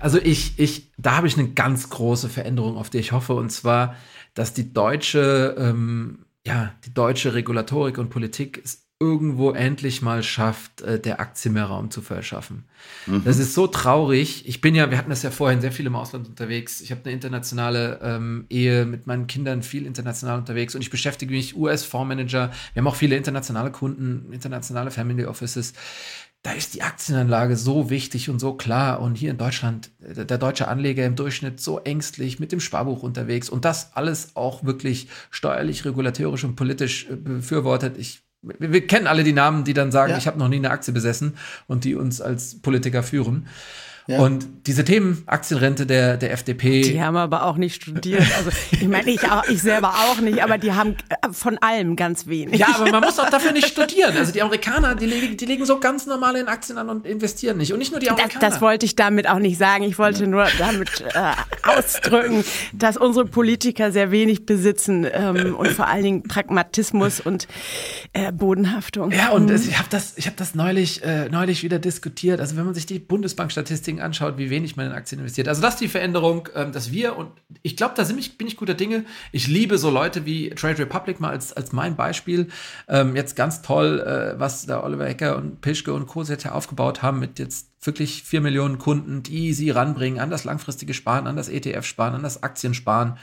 [0.01, 3.51] Also ich, ich, da habe ich eine ganz große Veränderung, auf die ich hoffe, und
[3.51, 3.97] zwar,
[4.35, 10.81] dass die deutsche ähm, ja, die deutsche Regulatorik und Politik es irgendwo endlich mal schafft,
[10.83, 12.65] äh, der Aktie mehr Raum zu verschaffen.
[13.07, 13.23] Mhm.
[13.25, 14.47] Das ist so traurig.
[14.47, 16.81] Ich bin ja, wir hatten das ja vorhin sehr viel im Ausland unterwegs.
[16.81, 21.35] Ich habe eine internationale ähm, Ehe mit meinen Kindern, viel international unterwegs und ich beschäftige
[21.35, 22.53] mich US-Fondsmanager.
[22.73, 25.75] Wir haben auch viele internationale Kunden, internationale Family Offices
[26.45, 29.01] da ist die Aktienanlage so wichtig und so klar.
[29.01, 33.03] Und hier in Deutschland, der, der, deutsche Anleger im Durchschnitt so ängstlich mit dem Sparbuch
[33.03, 37.97] unterwegs und das alles auch wirklich steuerlich, regulatorisch und politisch äh, befürwortet.
[37.97, 40.19] Ich, wir, wir kennen alle die Namen, die dann sagen, ja.
[40.19, 43.47] ich habe noch nie eine Aktie besessen und die uns als Politiker führen.
[44.07, 44.21] Ja.
[44.21, 46.83] Und diese Themen, Aktienrente der, der FDP.
[46.83, 48.23] Die haben aber auch nicht studiert.
[48.37, 51.97] Also ich meine, ich, auch, ich selber auch nicht, aber die haben äh, von allem
[51.97, 52.61] ganz wenig.
[52.61, 54.15] Ja, aber man muss auch dafür nicht studieren.
[54.15, 57.57] Also die Amerikaner, die legen, die legen so ganz normal in Aktien an und investieren
[57.57, 57.73] nicht.
[57.73, 58.41] Und nicht nur die Amerikaner.
[58.41, 59.85] Das, das wollte ich damit auch nicht sagen.
[59.85, 61.33] Ich wollte nur damit äh,
[61.67, 62.45] ausdrücken,
[62.75, 67.49] dass unsere Politiker sehr wenig besitzen ähm, und vor allen Dingen Pragmatismus und
[68.13, 69.13] äh, Bodenhaftung.
[69.13, 69.57] Ja, und mhm.
[69.57, 72.41] ich habe das, ich hab das neulich, äh, neulich wieder diskutiert.
[72.41, 75.49] Also wenn man sich die Bundesbankstatistiken Statistiken anschaut, wie wenig man in Aktien investiert.
[75.49, 77.31] Also das ist die Veränderung, ähm, dass wir, und
[77.63, 79.05] ich glaube, da ich, bin ich guter Dinge.
[79.33, 82.49] Ich liebe so Leute wie Trade Republic mal als, als mein Beispiel.
[82.89, 86.23] Ähm, jetzt ganz toll, äh, was da Oliver Ecker und Pischke und Co.
[86.23, 90.95] jetzt aufgebaut haben mit jetzt wirklich vier Millionen Kunden, die sie ranbringen an das langfristige
[90.95, 93.19] Sparen, an das ETF-Sparen, an das Aktiensparen.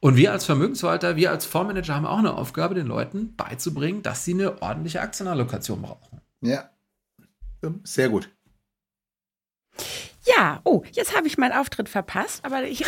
[0.00, 4.24] Und wir als Vermögensverwalter, wir als Fondsmanager haben auch eine Aufgabe, den Leuten beizubringen, dass
[4.24, 6.20] sie eine ordentliche Aktienallokation brauchen.
[6.40, 6.70] Ja,
[7.84, 8.30] sehr gut.
[10.26, 12.80] Ja, oh, jetzt habe ich meinen Auftritt verpasst, aber ich,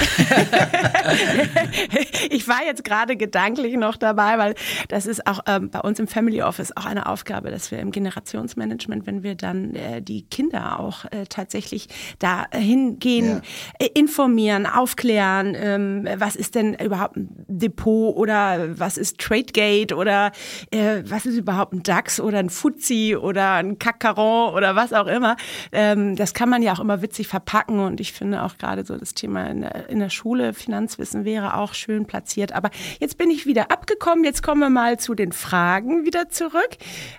[2.31, 4.57] ich war jetzt gerade gedanklich noch dabei, weil
[4.89, 7.93] das ist auch ähm, bei uns im Family Office auch eine Aufgabe, dass wir im
[7.93, 11.87] Generationsmanagement, wenn wir dann äh, die Kinder auch äh, tatsächlich
[12.19, 13.43] da hingehen,
[13.81, 13.87] ja.
[13.87, 20.33] äh, informieren, aufklären, ähm, was ist denn überhaupt ein Depot oder was ist Tradegate oder
[20.73, 25.07] äh, was ist überhaupt ein DAX oder ein FTSE oder ein Kakaron oder was auch
[25.07, 25.37] immer.
[25.71, 27.79] Ähm, das kann man ja auch immer witzig verpacken.
[27.81, 31.55] Und ich finde auch gerade so das Thema in der, in der Schule, Finanzwissen wäre
[31.55, 32.53] auch schön platziert.
[32.53, 34.25] Aber jetzt bin ich wieder abgekommen.
[34.25, 36.77] Jetzt kommen wir mal zu den Fragen wieder zurück.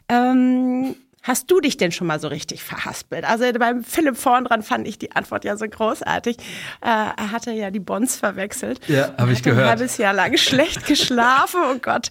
[0.09, 0.95] Ähm,
[1.29, 3.23] Hast du dich denn schon mal so richtig verhaspelt?
[3.23, 6.37] Also beim Philipp vorn dran fand ich die Antwort ja so großartig.
[6.81, 8.79] Äh, er hatte ja die Bonds verwechselt.
[8.87, 9.65] Ja, habe ich gehört.
[9.65, 11.59] Ein halbes Jahr lang schlecht geschlafen.
[11.71, 12.09] Oh Gott,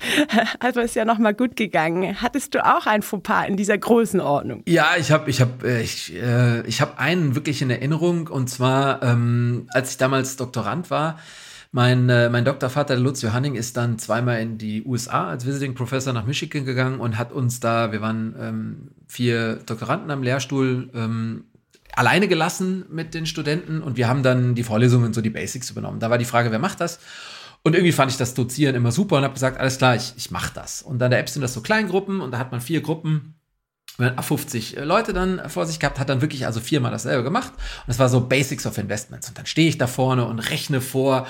[0.60, 2.22] also ist ja noch mal gut gegangen.
[2.22, 4.62] Hattest du auch ein Fauxpas in dieser Größenordnung?
[4.68, 8.28] Ja, ich habe ich hab, äh, ich, äh, ich hab einen wirklich in Erinnerung.
[8.28, 11.18] Und zwar, ähm, als ich damals Doktorand war,
[11.78, 16.12] mein, äh, mein Doktorvater Lutz Johanning ist dann zweimal in die USA als Visiting Professor
[16.12, 21.44] nach Michigan gegangen und hat uns da, wir waren ähm, vier Doktoranden am Lehrstuhl, ähm,
[21.94, 26.00] alleine gelassen mit den Studenten und wir haben dann die Vorlesungen, so die Basics übernommen.
[26.00, 26.98] Da war die Frage, wer macht das?
[27.62, 30.32] Und irgendwie fand ich das Dozieren immer super und habe gesagt, alles klar, ich, ich
[30.32, 30.82] mache das.
[30.82, 33.36] Und dann der App sind das so Kleingruppen und da hat man vier Gruppen
[33.98, 37.52] man 50 Leute dann vor sich gehabt, hat dann wirklich also viermal dasselbe gemacht.
[37.86, 39.28] Und es war so Basics of Investments.
[39.28, 41.26] Und dann stehe ich da vorne und rechne vor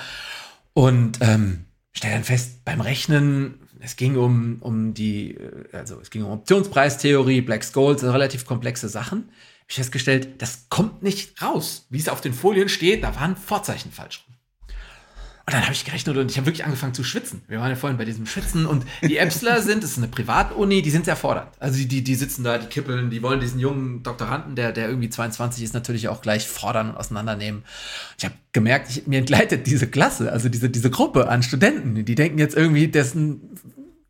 [0.79, 6.09] und ähm, stelle dann fest, beim Rechnen, es ging um, um die, äh, also es
[6.09, 9.23] ging um Optionspreistheorie, Black Scholes, also relativ komplexe Sachen.
[9.23, 11.89] Habe ich festgestellt, das kommt nicht raus.
[11.91, 14.25] Wie es auf den Folien steht, da waren Vorzeichen falsch.
[15.49, 17.41] Und dann habe ich gerechnet und ich habe wirklich angefangen zu schwitzen.
[17.49, 20.83] Wir waren ja vorhin bei diesem Schwitzen und die Epsler sind, das ist eine Privatuni,
[20.83, 21.49] die sind sehr fordernd.
[21.59, 25.09] Also die, die sitzen da, die kippeln, die wollen diesen jungen Doktoranden, der, der irgendwie
[25.09, 27.65] 22 ist, natürlich auch gleich fordern und auseinandernehmen.
[28.19, 32.15] Ich habe gemerkt, ich, mir entgleitet diese Klasse, also diese, diese Gruppe an Studenten, die
[32.15, 33.41] denken jetzt irgendwie, das ist ein,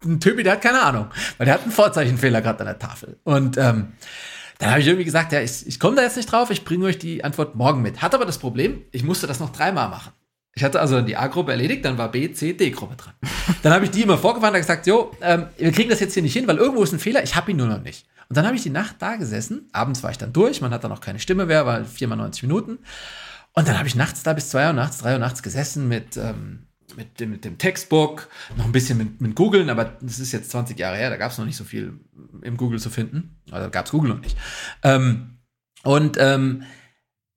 [0.04, 3.16] ein Typi, der hat keine Ahnung, weil der hat einen Vorzeichenfehler gerade an der Tafel.
[3.22, 3.92] Und ähm,
[4.58, 6.86] dann habe ich irgendwie gesagt, ja, ich, ich komme da jetzt nicht drauf, ich bringe
[6.86, 8.02] euch die Antwort morgen mit.
[8.02, 10.10] Hat aber das Problem, ich musste das noch dreimal machen.
[10.58, 13.14] Ich hatte also die A-Gruppe erledigt, dann war B, C, D-Gruppe dran.
[13.62, 16.22] Dann habe ich die immer vorgefahren und gesagt, jo, ähm, wir kriegen das jetzt hier
[16.24, 18.08] nicht hin, weil irgendwo ist ein Fehler, ich habe ihn nur noch nicht.
[18.28, 20.82] Und dann habe ich die Nacht da gesessen, abends war ich dann durch, man hat
[20.82, 22.78] dann auch keine Stimme mehr, war viermal 90 Minuten.
[23.52, 26.16] Und dann habe ich nachts da bis zwei Uhr nachts, drei Uhr nachts gesessen mit,
[26.16, 30.32] ähm, mit, dem, mit dem Textbook, noch ein bisschen mit, mit Googeln, aber das ist
[30.32, 32.00] jetzt 20 Jahre her, da gab es noch nicht so viel
[32.42, 33.36] im Google zu finden.
[33.52, 34.36] Also gab es Google noch nicht.
[34.82, 35.38] Ähm,
[35.84, 36.64] und ähm,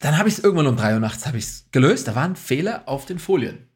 [0.01, 2.07] dann habe ich es irgendwann um drei Uhr nachts ich es gelöst.
[2.07, 3.67] Da waren Fehler auf den Folien.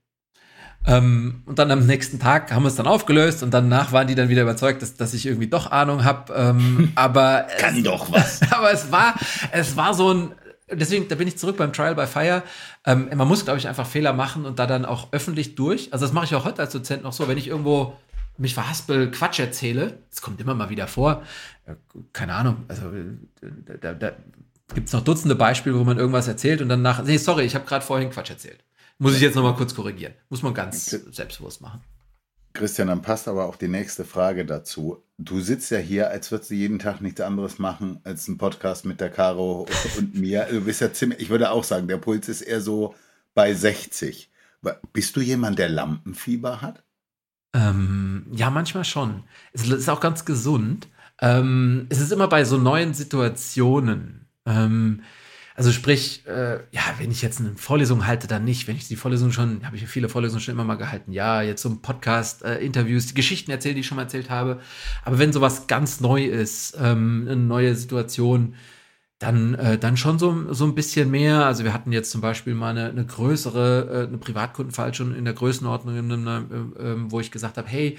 [0.88, 4.14] Ähm, und dann am nächsten Tag haben wir es dann aufgelöst und danach waren die
[4.14, 6.34] dann wieder überzeugt, dass, dass ich irgendwie doch Ahnung habe.
[6.34, 8.42] Ähm, aber kann es, doch was.
[8.52, 9.16] aber es war,
[9.52, 10.32] es war so ein
[10.72, 12.44] deswegen, da bin ich zurück beim Trial by Fire.
[12.86, 15.92] Ähm, man muss, glaube ich, einfach Fehler machen und da dann auch öffentlich durch.
[15.94, 17.98] Also das mache ich auch heute als Dozent noch so, wenn ich irgendwo
[18.38, 21.24] mich verhaspel, Quatsch erzähle, das kommt immer mal wieder vor.
[21.66, 21.76] Äh,
[22.14, 24.12] keine Ahnung, also äh, da, da,
[24.74, 27.56] gibt es noch Dutzende Beispiele, wo man irgendwas erzählt und dann nach, nee, sorry, ich
[27.56, 28.64] habe gerade vorhin Quatsch erzählt.
[28.98, 30.14] Muss ich jetzt nochmal kurz korrigieren.
[30.30, 31.82] Muss man ganz selbstbewusst machen.
[32.54, 35.04] Christian, dann passt aber auch die nächste Frage dazu.
[35.18, 38.86] Du sitzt ja hier, als würdest du jeden Tag nichts anderes machen als einen Podcast
[38.86, 40.48] mit der Caro und mir.
[40.50, 42.96] Du bist ja ziemlich, ich würde auch sagen, der Puls ist eher so
[43.34, 44.32] bei 60.
[44.94, 46.84] Bist du jemand, der Lampenfieber hat?
[47.54, 49.24] Ähm, ja, manchmal schon.
[49.54, 50.88] Es ist auch ganz gesund.
[51.22, 54.25] Ähm, es ist immer bei so neuen Situationen.
[54.46, 55.02] Ähm,
[55.56, 58.68] also sprich, äh, ja, wenn ich jetzt eine Vorlesung halte, dann nicht.
[58.68, 61.14] Wenn ich die Vorlesung schon, habe ich viele Vorlesungen schon immer mal gehalten.
[61.14, 64.60] Ja, jetzt so ein Podcast, äh, Interviews, Geschichten erzählt, die ich schon mal erzählt habe.
[65.06, 68.56] Aber wenn sowas ganz neu ist, ähm, eine neue Situation,
[69.20, 71.46] dann, äh, dann schon so, so ein bisschen mehr.
[71.46, 75.24] Also wir hatten jetzt zum Beispiel mal eine, eine größere, äh, eine Privatkundenfall schon in
[75.24, 77.98] der Größenordnung, äh, äh, wo ich gesagt habe, hey,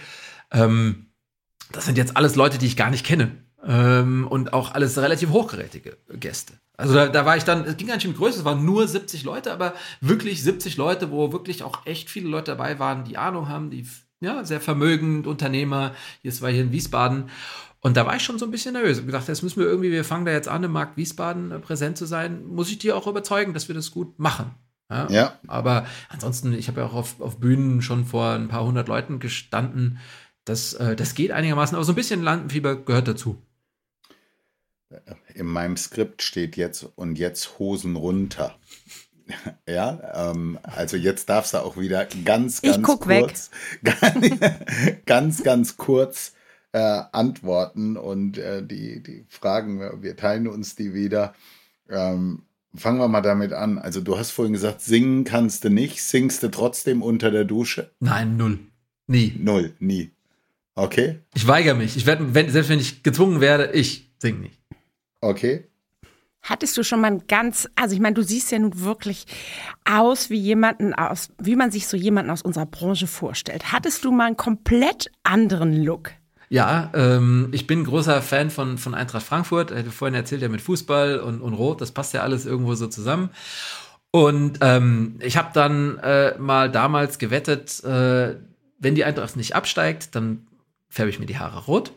[0.53, 1.07] ähm,
[1.73, 3.46] das sind jetzt alles Leute, die ich gar nicht kenne.
[3.67, 6.55] Ähm, und auch alles relativ hochgerätige Gäste.
[6.77, 9.25] Also da, da war ich dann, es ging ganz schön größer, es waren nur 70
[9.25, 13.49] Leute, aber wirklich 70 Leute, wo wirklich auch echt viele Leute dabei waren, die Ahnung
[13.49, 13.87] haben, die
[14.21, 17.31] ja, sehr vermögend, Unternehmer, jetzt war hier in Wiesbaden.
[17.81, 18.99] Und da war ich schon so ein bisschen nervös.
[18.99, 21.59] Ich gedacht, das müssen wir irgendwie, wir fangen da jetzt an, im Markt Wiesbaden äh,
[21.59, 22.47] präsent zu sein.
[22.47, 24.55] Muss ich dir auch überzeugen, dass wir das gut machen?
[24.91, 25.07] Ja.
[25.11, 25.39] ja.
[25.47, 29.19] Aber ansonsten, ich habe ja auch auf, auf Bühnen schon vor ein paar hundert Leuten
[29.19, 29.99] gestanden.
[30.45, 33.43] Das, äh, das geht einigermaßen, aber so ein bisschen Lampenfieber gehört dazu.
[35.35, 38.57] In meinem Skript steht jetzt und jetzt Hosen runter.
[39.69, 43.51] Ja, ähm, also jetzt darfst du auch wieder ganz, ganz kurz,
[43.83, 44.31] ganz,
[45.05, 46.33] ganz, ganz kurz
[46.71, 51.35] äh, antworten und äh, die, die Fragen, wir teilen uns die wieder.
[51.91, 52.43] Ähm,
[52.75, 53.79] fangen wir mal damit an.
[53.79, 56.03] Also du hast vorhin gesagt, singen kannst du nicht.
[56.03, 57.91] Singst du trotzdem unter der Dusche?
[58.01, 58.59] Nein, null.
[59.07, 59.35] Nie.
[59.39, 60.11] Null, nie.
[60.75, 61.21] Okay.
[61.35, 61.97] Ich weigere mich.
[61.97, 64.61] Ich werde, wenn, selbst wenn ich gezwungen werde, ich singe nicht.
[65.27, 65.69] Okay.
[66.43, 69.27] Hattest du schon mal ein ganz, also ich meine, du siehst ja nun wirklich
[69.85, 73.73] aus wie jemanden aus, wie man sich so jemanden aus unserer Branche vorstellt.
[73.73, 76.13] Hattest du mal einen komplett anderen Look?
[76.49, 79.73] Ja, ähm, ich bin großer Fan von, von Eintracht Frankfurt.
[79.73, 82.75] Ich hatte vorhin erzählt ja mit Fußball und, und Rot, das passt ja alles irgendwo
[82.77, 83.31] so zusammen.
[84.13, 88.37] Und ähm, ich habe dann äh, mal damals gewettet, äh,
[88.79, 90.47] wenn die Eintracht nicht absteigt, dann
[90.89, 91.93] färbe ich mir die Haare rot.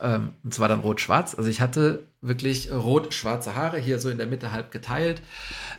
[0.00, 1.34] Ähm, und zwar dann rot-schwarz.
[1.34, 5.22] Also ich hatte wirklich rot-schwarze Haare, hier so in der Mitte halb geteilt.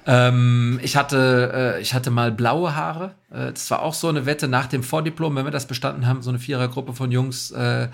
[0.05, 3.15] Ähm, ich, hatte, äh, ich hatte mal blaue Haare.
[3.31, 6.21] Äh, das war auch so eine Wette nach dem Vordiplom, wenn wir das bestanden haben,
[6.21, 7.51] so eine Vierergruppe von Jungs.
[7.51, 7.89] Äh,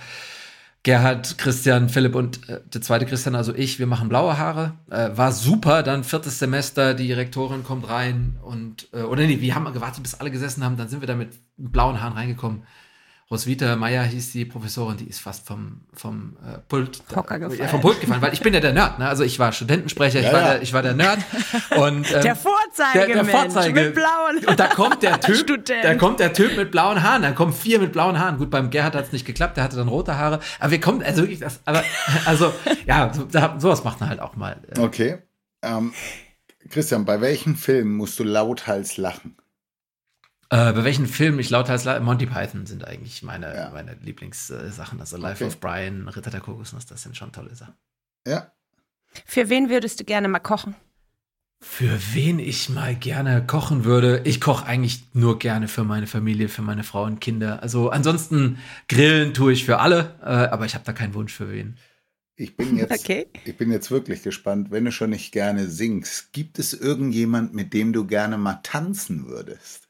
[0.86, 4.73] Gerhard, Christian, Philipp und äh, der zweite Christian, also ich, wir machen blaue Haare.
[4.91, 9.55] Äh, war super, dann viertes Semester, die Rektorin kommt rein und, äh, oder nee, wir
[9.55, 12.67] haben gewartet, bis alle gesessen haben, dann sind wir da mit blauen Haaren reingekommen.
[13.32, 17.59] Roswitha Meyer hieß die Professorin, die ist fast vom, vom äh, Pult, Hocker gefallen.
[17.59, 19.07] Ja, vom Pult gefallen, weil ich bin ja der Nerd, ne?
[19.07, 20.53] Also ich war Studentensprecher, ich, Ja, war, ja.
[20.53, 21.17] Der, ich war der Nerd.
[21.76, 26.55] Und, ähm, Der Vorzeigemensch mit blauen Und da kommt der Typ, da kommt der Typ
[26.55, 28.38] mit blauen Haaren, da kommen vier mit blauen Haaren.
[28.38, 30.39] Gut, beim Gerhard hat es nicht geklappt, der hatte dann rote Haare.
[30.59, 31.84] Aber wir kommen, also wirklich, das, aber,
[32.26, 32.53] also,
[32.86, 34.57] ja, so, da, sowas macht man halt auch mal.
[34.76, 35.17] äh, Okay.
[35.63, 35.93] Ähm,
[36.69, 39.36] Christian, bei welchem Film musst du lauthals lachen?
[40.55, 43.69] Äh, bei welchen Filmen ich lauthals la- Monty Python sind eigentlich meine, Ja.
[43.71, 44.99] meine Lieblingssachen.
[44.99, 45.53] Also Life Okay.
[45.53, 47.73] of Brian, Ritter der Kokosnuss, das sind schon tolle Sachen.
[48.25, 48.51] Ja.
[49.25, 50.75] Für wen würdest du gerne mal kochen?
[51.61, 56.47] Für wen ich mal gerne kochen würde, ich koche eigentlich nur gerne für meine Familie,
[56.49, 57.63] für meine Frau und Kinder.
[57.63, 61.51] Also ansonsten grillen tue ich für alle, äh, aber ich habe da keinen Wunsch für
[61.51, 61.77] wen.
[62.35, 63.27] Ich bin jetzt, Okay.
[63.45, 67.73] ich bin jetzt wirklich gespannt, wenn du schon nicht gerne singst, gibt es irgendjemand, mit
[67.73, 69.84] dem du gerne mal tanzen würdest?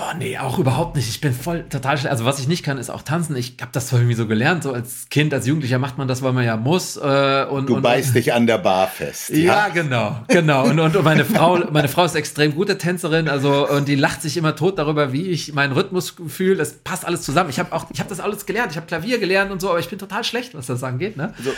[0.00, 1.08] Boah, nee, auch überhaupt nicht.
[1.08, 2.12] Ich bin voll total schlecht.
[2.12, 3.34] Also was ich nicht kann, ist auch tanzen.
[3.34, 4.62] Ich habe das irgendwie so gelernt.
[4.62, 6.96] So als Kind, als Jugendlicher macht man das, weil man ja muss.
[6.96, 9.30] Äh, und, Du und, beißt dich an der Bar fest.
[9.30, 10.66] Ja, genau, genau.
[10.66, 14.22] Und, und, und meine Frau, meine Frau ist extrem gute Tänzerin, also und die lacht
[14.22, 16.54] sich immer tot darüber, wie ich meinen Rhythmus fühle.
[16.54, 17.50] Das passt alles zusammen.
[17.50, 18.70] Ich habe auch, ich habe das alles gelernt.
[18.70, 21.16] Ich habe Klavier gelernt und so, aber ich bin total schlecht, was das angeht.
[21.16, 21.34] Ne?
[21.36, 21.50] Also,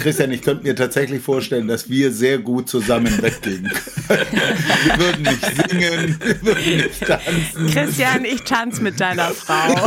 [0.00, 3.82] Christian, ich könnte mir tatsächlich vorstellen, dass wir sehr gut zusammen weggehen können.
[4.84, 7.81] Wir würden nicht singen, wir würden nicht tanzen.
[7.86, 9.74] Christian, ich tanze mit deiner Frau.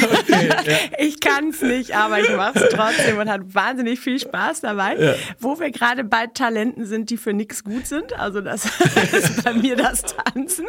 [1.00, 5.16] Ich kann es nicht, aber ich mache es trotzdem und hat wahnsinnig viel Spaß dabei.
[5.40, 8.66] Wo wir gerade bei Talenten sind, die für nichts gut sind, also das
[9.12, 10.66] ist bei mir das Tanzen.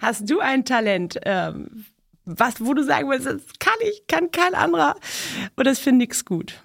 [0.00, 1.86] Hast du ein Talent, ähm,
[2.24, 4.94] was, wo du sagen würdest, das kann ich, kann kein anderer
[5.56, 6.60] und das finde nichts gut?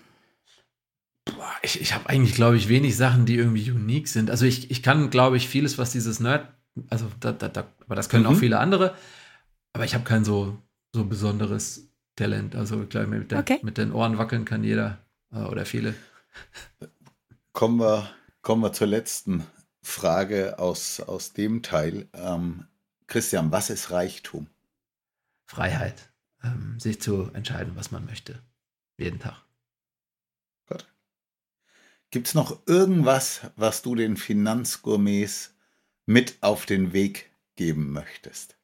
[1.63, 4.29] Ich, ich habe eigentlich, glaube ich, wenig Sachen, die irgendwie unique sind.
[4.29, 6.47] Also ich, ich kann, glaube ich, vieles, was dieses Nerd,
[6.89, 8.37] also da, da, da, aber das können auch Mhm.
[8.39, 8.93] viele andere.
[9.75, 10.57] Aber ich habe kein so,
[10.93, 12.55] so besonderes Talent.
[12.55, 13.59] Also ich glaube, mit, der- Okay.
[13.61, 14.99] mit den Ohren wackeln kann jeder
[15.33, 15.93] äh, oder viele.
[17.51, 18.09] Kommen wir,
[18.41, 19.45] kommen wir zur letzten
[19.83, 22.07] Frage aus, aus dem Teil.
[22.13, 22.67] Ähm,
[23.07, 24.47] Christian, was ist Reichtum?
[25.45, 26.09] Freiheit,
[26.41, 28.41] ähm, sich zu entscheiden, was man möchte.
[28.97, 29.43] Jeden Tag.
[30.67, 30.87] Gott.
[32.11, 35.53] Gibt es noch irgendwas, was du den Finanzgourmets
[36.05, 38.54] mit auf den Weg geben möchtest?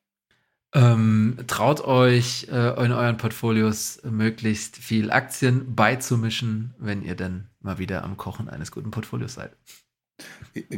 [0.74, 7.78] Ähm, traut euch äh, in euren Portfolios möglichst viel Aktien beizumischen, wenn ihr dann mal
[7.78, 9.52] wieder am Kochen eines guten Portfolios seid.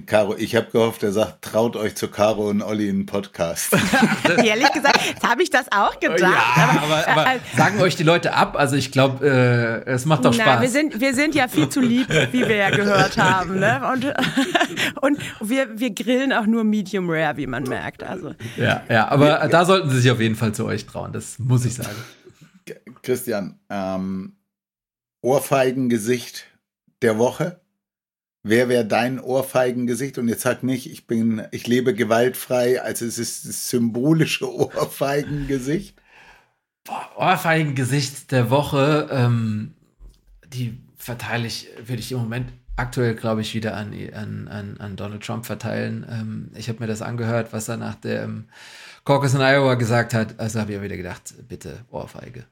[0.05, 3.73] Caro, ich habe gehofft, er sagt, traut euch zu Caro und Olli einen Podcast.
[4.43, 6.21] Ehrlich gesagt, habe ich das auch gedacht.
[6.23, 8.55] aber, aber äh, sagen euch die Leute ab.
[8.55, 10.61] Also ich glaube, äh, es macht doch Na, Spaß.
[10.61, 13.59] wir sind, wir sind ja viel zu lieb, wie wir ja gehört haben.
[13.59, 13.81] Ne?
[13.91, 14.13] Und,
[15.01, 18.03] und wir, wir grillen auch nur Medium Rare, wie man merkt.
[18.03, 21.13] Also, ja, ja, aber da sollten sie sich auf jeden Fall zu euch trauen.
[21.13, 21.95] Das muss ich sagen.
[23.01, 24.37] Christian, ähm,
[25.23, 26.45] Ohrfeigengesicht
[27.01, 27.62] der Woche.
[28.43, 30.17] Wer wäre dein Ohrfeigengesicht?
[30.17, 35.95] Und jetzt sag nicht, ich bin, ich lebe gewaltfrei, also es ist das symbolische Ohrfeigengesicht.
[36.83, 39.73] Boah, Ohrfeigengesicht der Woche, ähm,
[40.45, 44.95] die verteile ich, würde ich im Moment aktuell, glaube ich, wieder an, an, an, an
[44.97, 46.05] Donald Trump verteilen.
[46.09, 48.49] Ähm, ich habe mir das angehört, was er nach dem
[49.05, 50.39] Caucus in Iowa gesagt hat.
[50.39, 52.45] Also habe ich wieder gedacht, bitte Ohrfeige.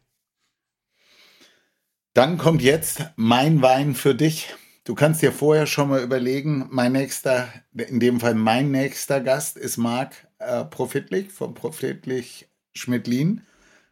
[2.14, 4.54] Dann kommt jetzt mein Wein für dich.
[4.84, 9.58] Du kannst dir vorher schon mal überlegen, mein nächster, in dem Fall mein nächster Gast
[9.58, 13.42] ist Marc äh, Profitlich von Profitlich Schmidlin.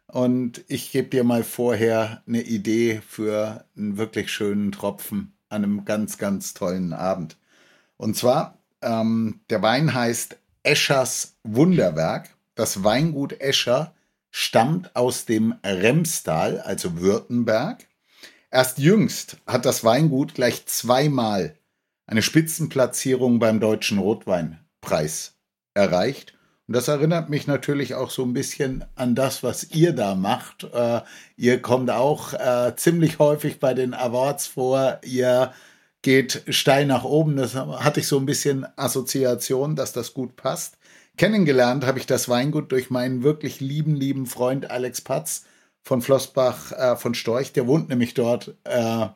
[0.08, 5.84] Und ich gebe dir mal vorher eine Idee für einen wirklich schönen Tropfen an einem
[5.84, 7.36] ganz, ganz tollen Abend.
[7.96, 12.30] Und zwar Ähm, der Wein heißt Eschers Wunderwerk.
[12.54, 13.94] Das Weingut Escher
[14.30, 17.86] stammt aus dem Remstal, also Württemberg.
[18.52, 21.54] Erst jüngst hat das Weingut gleich zweimal
[22.06, 25.36] eine Spitzenplatzierung beim Deutschen Rotweinpreis
[25.74, 26.34] erreicht.
[26.66, 30.64] Und das erinnert mich natürlich auch so ein bisschen an das, was ihr da macht.
[30.64, 31.00] Äh,
[31.36, 35.00] ihr kommt auch äh, ziemlich häufig bei den Awards vor.
[35.04, 35.52] Ihr
[36.02, 37.36] geht steil nach oben.
[37.36, 40.76] Das hatte ich so ein bisschen Assoziation, dass das gut passt.
[41.16, 45.44] Kennengelernt habe ich das Weingut durch meinen wirklich lieben, lieben Freund Alex Patz
[45.82, 47.52] von Flossbach äh, von Storch.
[47.52, 49.06] Der wohnt nämlich dort äh,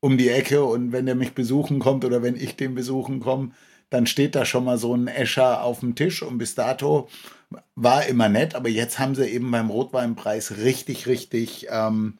[0.00, 0.64] um die Ecke.
[0.64, 3.52] Und wenn er mich besuchen kommt oder wenn ich den besuchen komme,
[3.90, 6.22] dann steht da schon mal so ein Escher auf dem Tisch.
[6.22, 7.08] Und bis dato
[7.74, 12.18] war immer nett, aber jetzt haben sie eben beim Rotweinpreis richtig, richtig ähm,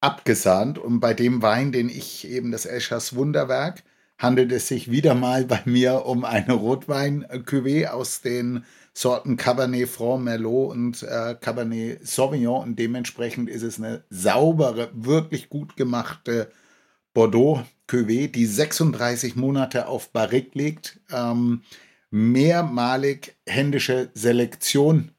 [0.00, 0.78] abgesahnt.
[0.78, 3.82] Und bei dem Wein, den ich eben das Eschers Wunderwerk,
[4.18, 8.64] handelt es sich wieder mal bei mir um eine Rotwein-Cuvée aus den
[8.94, 15.48] Sorten Cabernet Franc, Merlot und äh, Cabernet Sauvignon und dementsprechend ist es eine saubere, wirklich
[15.48, 16.50] gut gemachte
[17.14, 21.62] Bordeaux Cuvée, die 36 Monate auf Barrique liegt, ähm,
[22.10, 25.12] mehrmalig händische Selektion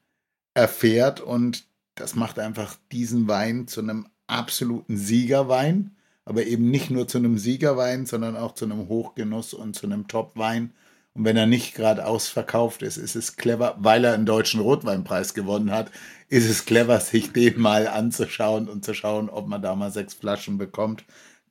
[0.54, 1.64] erfährt und
[1.96, 7.38] das macht einfach diesen Wein zu einem absoluten Siegerwein, aber eben nicht nur zu einem
[7.38, 10.72] Siegerwein, sondern auch zu einem Hochgenuss und zu einem Topwein.
[11.14, 15.34] Und wenn er nicht gerade ausverkauft ist, ist es clever, weil er einen deutschen Rotweinpreis
[15.34, 15.90] gewonnen hat,
[16.28, 20.14] ist es clever, sich den mal anzuschauen und zu schauen, ob man da mal sechs
[20.14, 21.04] Flaschen bekommt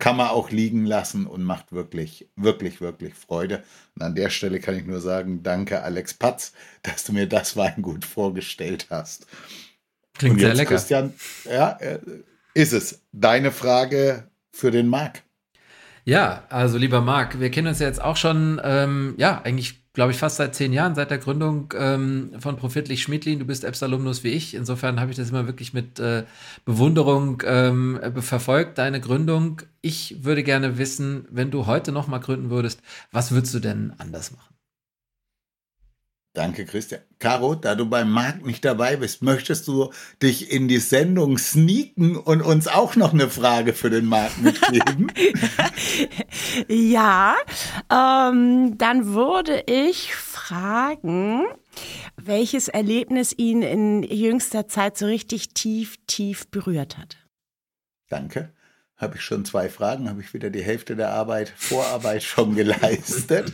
[0.04, 3.64] kann man auch liegen lassen und macht wirklich, wirklich, wirklich Freude.
[3.96, 6.52] Und an der Stelle kann ich nur sagen, danke Alex Patz,
[6.82, 9.28] dass du mir das Weingut vorgestellt hast.
[10.18, 10.72] Klingt sehr lecker.
[10.72, 11.14] Christian,
[11.46, 12.00] ja, äh,
[12.54, 13.02] ist es.
[13.14, 15.24] Deine Frage für den Marc.
[16.06, 20.12] Ja, also lieber Marc, wir kennen uns ja jetzt auch schon, ähm, ja, eigentlich glaube
[20.12, 23.40] ich, fast seit zehn Jahren, seit der Gründung ähm, von Profitlich Schmidlin.
[23.40, 24.56] Du bist Epsalumnus wie ich.
[24.56, 26.24] Insofern habe ich das immer wirklich mit äh,
[26.66, 29.62] Bewunderung ähm, verfolgt, deine Gründung.
[29.82, 32.82] Ich würde gerne wissen, wenn du heute noch mal gründen würdest,
[33.12, 34.53] was würdest du denn anders machen?
[36.34, 37.02] Danke, Christian.
[37.20, 39.92] Caro, da du beim Markt nicht dabei bist, möchtest du
[40.24, 45.12] dich in die Sendung sneaken und uns auch noch eine Frage für den Markt mitgeben?
[46.68, 47.36] ja,
[47.92, 51.44] ähm, dann würde ich fragen,
[52.16, 57.18] welches Erlebnis ihn in jüngster Zeit so richtig tief, tief berührt hat.
[58.10, 58.52] Danke.
[58.98, 63.54] Habe ich schon zwei Fragen, habe ich wieder die Hälfte der Arbeit, Vorarbeit schon geleistet.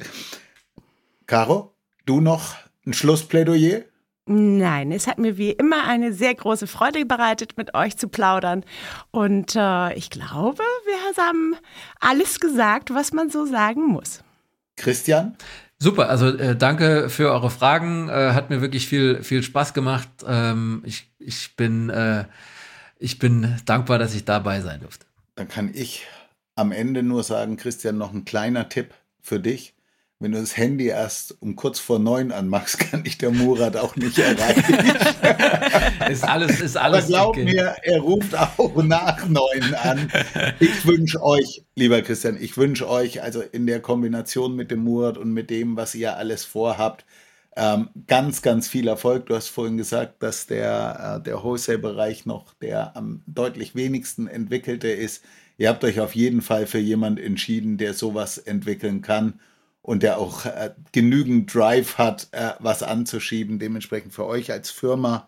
[1.26, 1.74] Caro,
[2.06, 3.84] du noch ein Schlussplädoyer?
[4.26, 8.64] Nein, es hat mir wie immer eine sehr große Freude bereitet, mit euch zu plaudern.
[9.10, 11.56] Und äh, ich glaube, wir haben
[12.00, 14.24] alles gesagt, was man so sagen muss.
[14.76, 15.36] Christian?
[15.80, 18.08] Super, also äh, danke für eure Fragen.
[18.10, 20.10] Äh, hat mir wirklich viel, viel Spaß gemacht.
[20.28, 22.26] Ähm, ich, ich, bin, äh,
[23.00, 25.08] ich bin dankbar, dass ich dabei sein durfte.
[25.36, 26.06] Dann kann ich
[26.56, 29.74] am Ende nur sagen, Christian, noch ein kleiner Tipp für dich
[30.22, 33.96] wenn du das Handy erst um kurz vor neun anmachst, kann ich der Murat auch
[33.96, 34.74] nicht erreichen.
[36.12, 37.06] ist alles, ist alles.
[37.06, 37.46] Aber glaub okay.
[37.46, 40.12] mir, er ruft auch nach neun an.
[40.60, 45.18] Ich wünsche euch, lieber Christian, ich wünsche euch also in der Kombination mit dem Murat
[45.18, 47.06] und mit dem, was ihr alles vorhabt,
[47.56, 49.28] ähm, ganz, ganz viel Erfolg.
[49.28, 54.90] Du hast vorhin gesagt, dass der, äh, der Wholesale-Bereich noch der am deutlich wenigsten entwickelte
[54.90, 55.24] ist.
[55.58, 59.40] Ihr habt euch auf jeden Fall für jemand entschieden, der sowas entwickeln kann
[59.82, 63.60] und der auch äh, genügend Drive hat, äh, was anzuschieben.
[63.60, 65.28] Dementsprechend für euch als Firma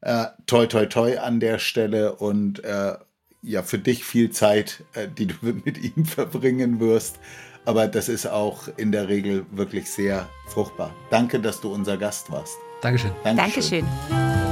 [0.00, 2.94] äh, toi toi toi an der Stelle und äh,
[3.42, 5.34] ja, für dich viel Zeit, äh, die du
[5.64, 7.18] mit ihm verbringen wirst.
[7.64, 10.94] Aber das ist auch in der Regel wirklich sehr fruchtbar.
[11.10, 12.56] Danke, dass du unser Gast warst.
[12.80, 13.10] Dankeschön.
[13.24, 13.84] Dankeschön.
[13.84, 14.48] Dankeschön.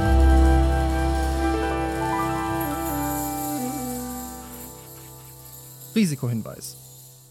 [5.95, 6.86] Risikohinweis.